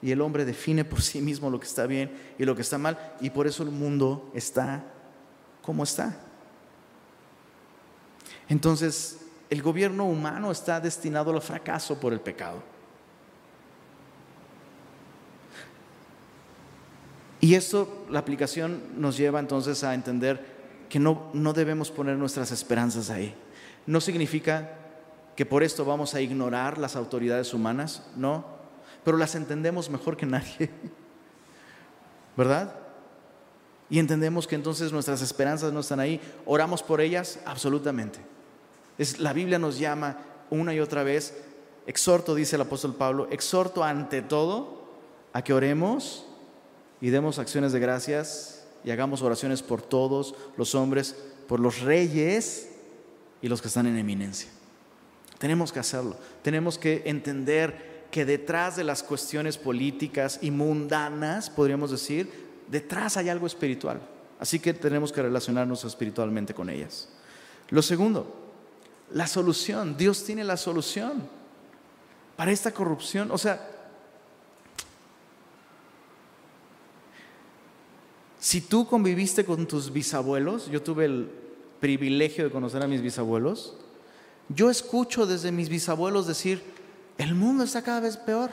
[0.00, 2.78] y el hombre define por sí mismo lo que está bien y lo que está
[2.78, 4.84] mal y por eso el mundo está
[5.60, 6.20] como está.
[8.48, 9.18] Entonces,
[9.50, 12.62] el gobierno humano está destinado al fracaso por el pecado.
[17.42, 22.52] Y esto, la aplicación nos lleva entonces a entender que no, no debemos poner nuestras
[22.52, 23.34] esperanzas ahí.
[23.84, 24.74] No significa
[25.34, 28.44] que por esto vamos a ignorar las autoridades humanas, no,
[29.02, 30.70] pero las entendemos mejor que nadie,
[32.36, 32.76] ¿verdad?
[33.90, 36.20] Y entendemos que entonces nuestras esperanzas no están ahí.
[36.46, 37.40] ¿Oramos por ellas?
[37.44, 38.20] Absolutamente.
[38.98, 40.18] Es, la Biblia nos llama
[40.48, 41.42] una y otra vez,
[41.88, 44.84] exhorto, dice el apóstol Pablo, exhorto ante todo
[45.32, 46.28] a que oremos
[47.02, 51.16] y demos acciones de gracias y hagamos oraciones por todos los hombres,
[51.48, 52.68] por los reyes
[53.42, 54.48] y los que están en eminencia.
[55.38, 56.16] Tenemos que hacerlo.
[56.42, 62.30] Tenemos que entender que detrás de las cuestiones políticas y mundanas, podríamos decir,
[62.70, 64.00] detrás hay algo espiritual.
[64.38, 67.08] Así que tenemos que relacionarnos espiritualmente con ellas.
[67.70, 68.32] Lo segundo,
[69.12, 69.96] la solución.
[69.96, 71.24] Dios tiene la solución
[72.36, 73.32] para esta corrupción.
[73.32, 73.71] O sea,
[78.42, 81.30] Si tú conviviste con tus bisabuelos, yo tuve el
[81.78, 83.76] privilegio de conocer a mis bisabuelos,
[84.48, 86.60] Yo escucho desde mis bisabuelos decir,
[87.18, 88.50] el mundo está cada vez peor.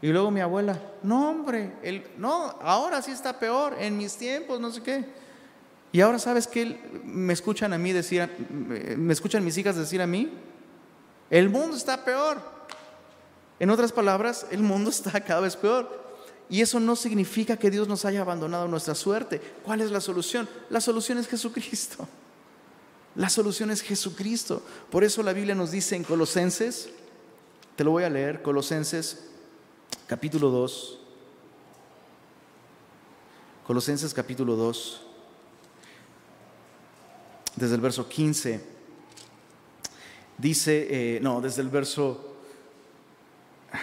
[0.00, 4.60] Y luego mi abuela, no hombre, el, no, ahora sí está peor, en mis tiempos,
[4.60, 5.04] no sé qué.
[5.90, 8.30] Y ahora sabes que me escuchan a mí decir,
[8.96, 10.30] me escuchan mis hijas decir a mí,
[11.30, 12.40] el mundo está peor.
[13.58, 16.05] En otras palabras, el mundo está cada vez peor.
[16.48, 19.40] Y eso no significa que Dios nos haya abandonado nuestra suerte.
[19.64, 20.48] ¿Cuál es la solución?
[20.70, 22.06] La solución es Jesucristo.
[23.16, 24.62] La solución es Jesucristo.
[24.90, 26.90] Por eso la Biblia nos dice en Colosenses,
[27.74, 29.24] te lo voy a leer, Colosenses
[30.06, 31.00] capítulo 2.
[33.66, 35.00] Colosenses capítulo 2,
[37.56, 38.60] desde el verso 15,
[40.38, 42.36] dice, eh, no, desde el verso,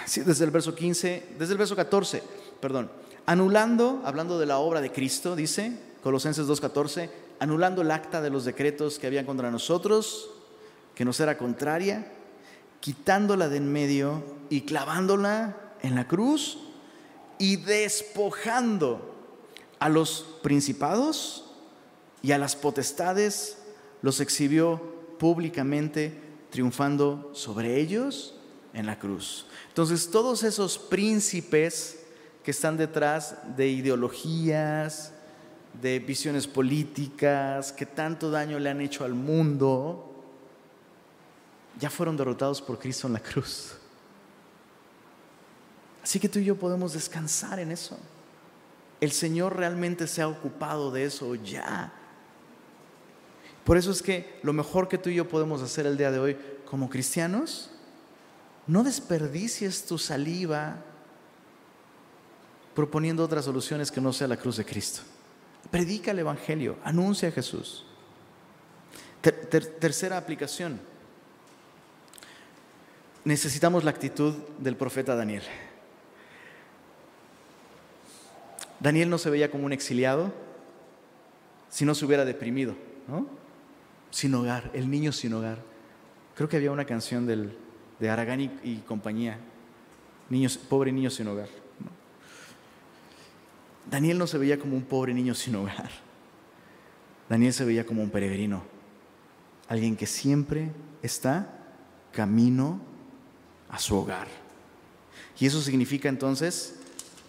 [0.05, 2.24] sí, desde el verso 15, desde el verso 14,
[2.64, 2.89] perdón,
[3.26, 7.09] anulando, hablando de la obra de Cristo, dice Colosenses 2.14,
[7.39, 10.30] anulando el acta de los decretos que habían contra nosotros,
[10.95, 12.09] que nos era contraria,
[12.80, 16.57] quitándola de en medio y clavándola en la cruz
[17.38, 19.14] y despojando
[19.80, 21.51] a los principados
[22.22, 23.57] y a las potestades,
[24.01, 24.82] los exhibió
[25.20, 26.18] públicamente,
[26.49, 28.36] triunfando sobre ellos
[28.74, 29.47] en la cruz.
[29.68, 32.03] Entonces, todos esos príncipes
[32.44, 35.14] que están detrás de ideologías,
[35.82, 40.10] de visiones políticas, que tanto daño le han hecho al mundo,
[41.80, 43.78] ya fueron derrotados por Cristo en la cruz.
[46.04, 47.98] Así que tú y yo podemos descansar en eso.
[49.00, 51.94] El Señor realmente se ha ocupado de eso ya.
[53.64, 56.20] Por eso es que lo mejor que tú y yo podemos hacer el día de
[56.20, 57.72] hoy como cristianos,
[58.68, 60.84] no desperdicies tu saliva
[62.76, 65.02] proponiendo otras soluciones que no sea la cruz de Cristo.
[65.72, 67.86] Predica el Evangelio, anuncia a Jesús.
[69.22, 70.80] tercera aplicación.
[73.26, 75.44] Necesitamos la actitud del profeta Daniel.
[78.80, 80.34] Daniel no se veía como un exiliado
[81.70, 82.76] si no se hubiera deprimido,
[83.08, 83.26] ¿no?
[84.12, 85.58] Sin hogar, el niño sin hogar.
[86.36, 87.58] Creo que había una canción del,
[88.00, 89.40] de Aragán y, compañía,
[90.30, 91.48] niños, pobre niño sin hogar.
[93.90, 95.90] Daniel no se veía como un pobre niño sin hogar.
[97.30, 98.64] Daniel se veía como un peregrino,
[99.68, 100.72] alguien que siempre
[101.02, 101.48] está
[102.12, 102.80] camino
[103.70, 104.28] a su hogar.
[105.40, 106.80] Y eso significa entonces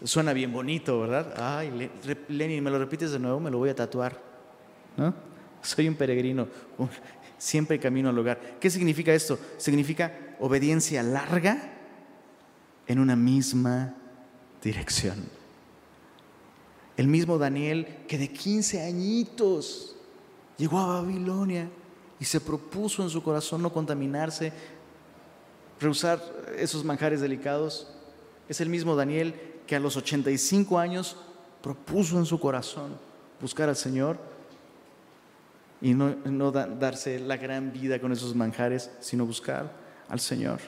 [0.05, 1.35] Suena bien bonito, ¿verdad?
[1.37, 1.91] Ay,
[2.29, 3.41] Lenin, ¿me lo repites de nuevo?
[3.41, 4.21] Me lo voy a tatuar.
[4.99, 5.15] ¿No?
[5.63, 6.47] Soy un peregrino,
[7.39, 8.59] siempre camino al hogar.
[8.61, 9.39] ¿Qué significa esto?
[9.57, 11.73] Significa obediencia larga
[12.87, 13.95] en una misma
[14.63, 15.25] dirección.
[16.97, 19.97] El mismo Daniel que de 15 añitos
[20.57, 21.69] llegó a Babilonia
[22.21, 24.53] y se propuso en su corazón no contaminarse,
[25.81, 26.23] rehusar
[26.57, 27.89] esos manjares delicados.
[28.49, 29.35] Es el mismo Daniel
[29.67, 31.17] que a los 85 años
[31.63, 32.97] propuso en su corazón
[33.41, 34.19] buscar al Señor
[35.81, 39.71] y no, darse la gran vida con esos manjares, sino buscar
[40.09, 40.61] al Señor.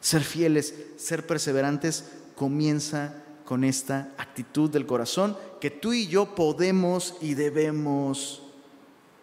[0.00, 7.16] Ser fieles, ser perseverantes, comienza con esta actitud del corazón que tú y yo podemos
[7.20, 8.42] y debemos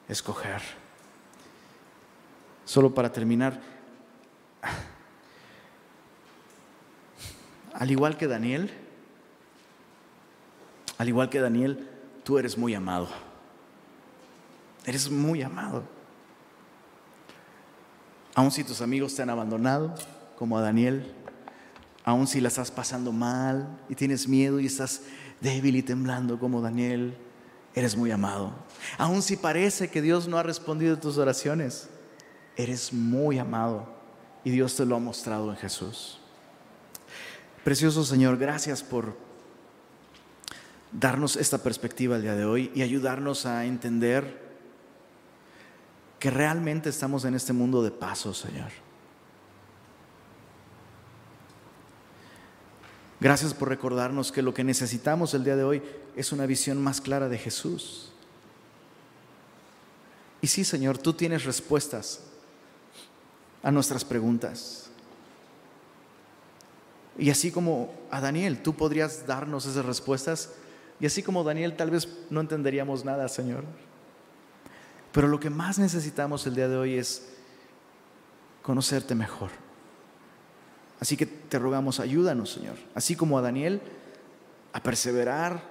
[0.08, 0.62] escoger.
[2.66, 3.60] Solo para terminar,
[7.74, 8.72] al igual que Daniel,
[10.98, 11.88] al igual que Daniel,
[12.24, 13.08] tú eres muy amado.
[14.86, 15.84] Eres muy amado.
[18.36, 19.96] Aun si tus amigos te han abandonado,
[20.38, 21.14] como a Daniel,
[22.04, 25.02] aun si la estás pasando mal y tienes miedo y estás
[25.41, 27.16] débil y temblando como Daniel,
[27.74, 28.54] eres muy amado.
[28.97, 31.89] Aun si parece que Dios no ha respondido a tus oraciones,
[32.56, 33.88] eres muy amado
[34.43, 36.20] y Dios te lo ha mostrado en Jesús.
[37.64, 39.16] Precioso Señor, gracias por
[40.91, 44.50] darnos esta perspectiva el día de hoy y ayudarnos a entender
[46.20, 48.72] que realmente estamos en este mundo de paso, Señor.
[53.20, 55.82] Gracias por recordarnos que lo que necesitamos el día de hoy
[56.16, 58.12] es una visión más clara de Jesús.
[60.42, 62.22] Y sí, Señor, tú tienes respuestas
[63.62, 64.90] a nuestras preguntas.
[67.18, 70.54] Y así como a Daniel, tú podrías darnos esas respuestas.
[71.02, 73.66] Y así como Daniel, tal vez no entenderíamos nada, Señor.
[75.12, 77.28] Pero lo que más necesitamos el día de hoy es
[78.62, 79.50] conocerte mejor.
[81.00, 82.76] Así que te rogamos, ayúdanos, Señor.
[82.93, 83.82] Así como a Daniel,
[84.74, 85.64] a perseverar,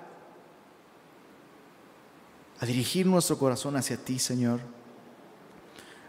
[2.61, 4.61] a dirigir nuestro corazón hacia ti, Señor.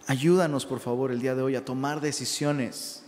[0.08, 3.04] Ayúdanos, por favor, el día de hoy a tomar decisiones.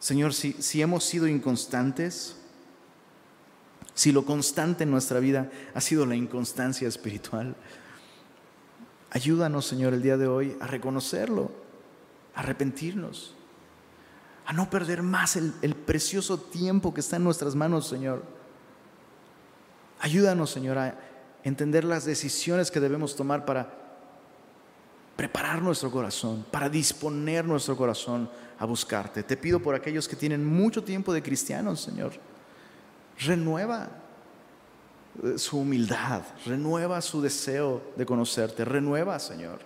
[0.00, 2.36] Señor, si, si hemos sido inconstantes,
[3.94, 7.54] si lo constante en nuestra vida ha sido la inconstancia espiritual,
[9.10, 11.52] ayúdanos, Señor, el día de hoy a reconocerlo,
[12.34, 13.35] a arrepentirnos,
[14.46, 18.22] a no perder más el, precioso tiempo que está en nuestras manos, Señor.
[20.00, 20.98] Ayúdanos, Señor, a
[21.42, 23.72] entender las decisiones que debemos tomar para
[25.16, 29.22] preparar nuestro corazón, para disponer nuestro corazón a buscarte.
[29.22, 32.12] Te pido por aquellos que tienen mucho tiempo de cristianos, Señor
[33.18, 33.88] renueva
[35.22, 39.60] eh, su humildad, renueva su deseo de conocerte, renueva, Señor,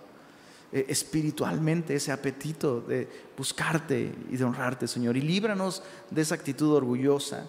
[0.72, 5.16] eh, espiritualmente ese apetito de buscarte y de honrarte, Señor.
[5.16, 7.46] Y líbranos de esa actitud orgullosa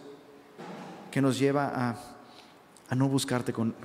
[1.12, 1.96] que nos lleva
[2.90, 3.76] a, no buscarte con,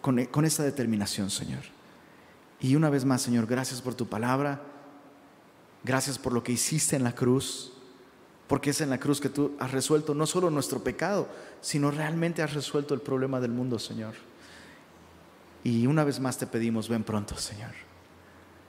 [0.00, 1.62] con, esta determinación, Señor.
[2.60, 4.62] Y una vez más, Señor, gracias por tu palabra,
[5.82, 7.72] gracias por lo que hiciste en la cruz
[8.46, 11.28] porque es en la cruz que tú has resuelto no solo nuestro pecado,
[11.60, 14.14] sino realmente has resuelto el problema del mundo, Señor.
[15.62, 17.89] Y una vez más te pedimos, ven pronto, Señor.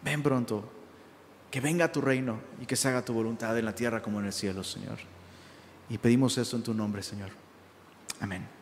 [0.04, 0.64] Ven pronto.
[1.50, 4.28] Que venga tu reino y que se haga tu voluntad en la tierra como en
[4.28, 5.00] el cielo, Señor.
[5.90, 7.30] Y pedimos esto en tu nombre, Señor.
[8.22, 8.61] Amén.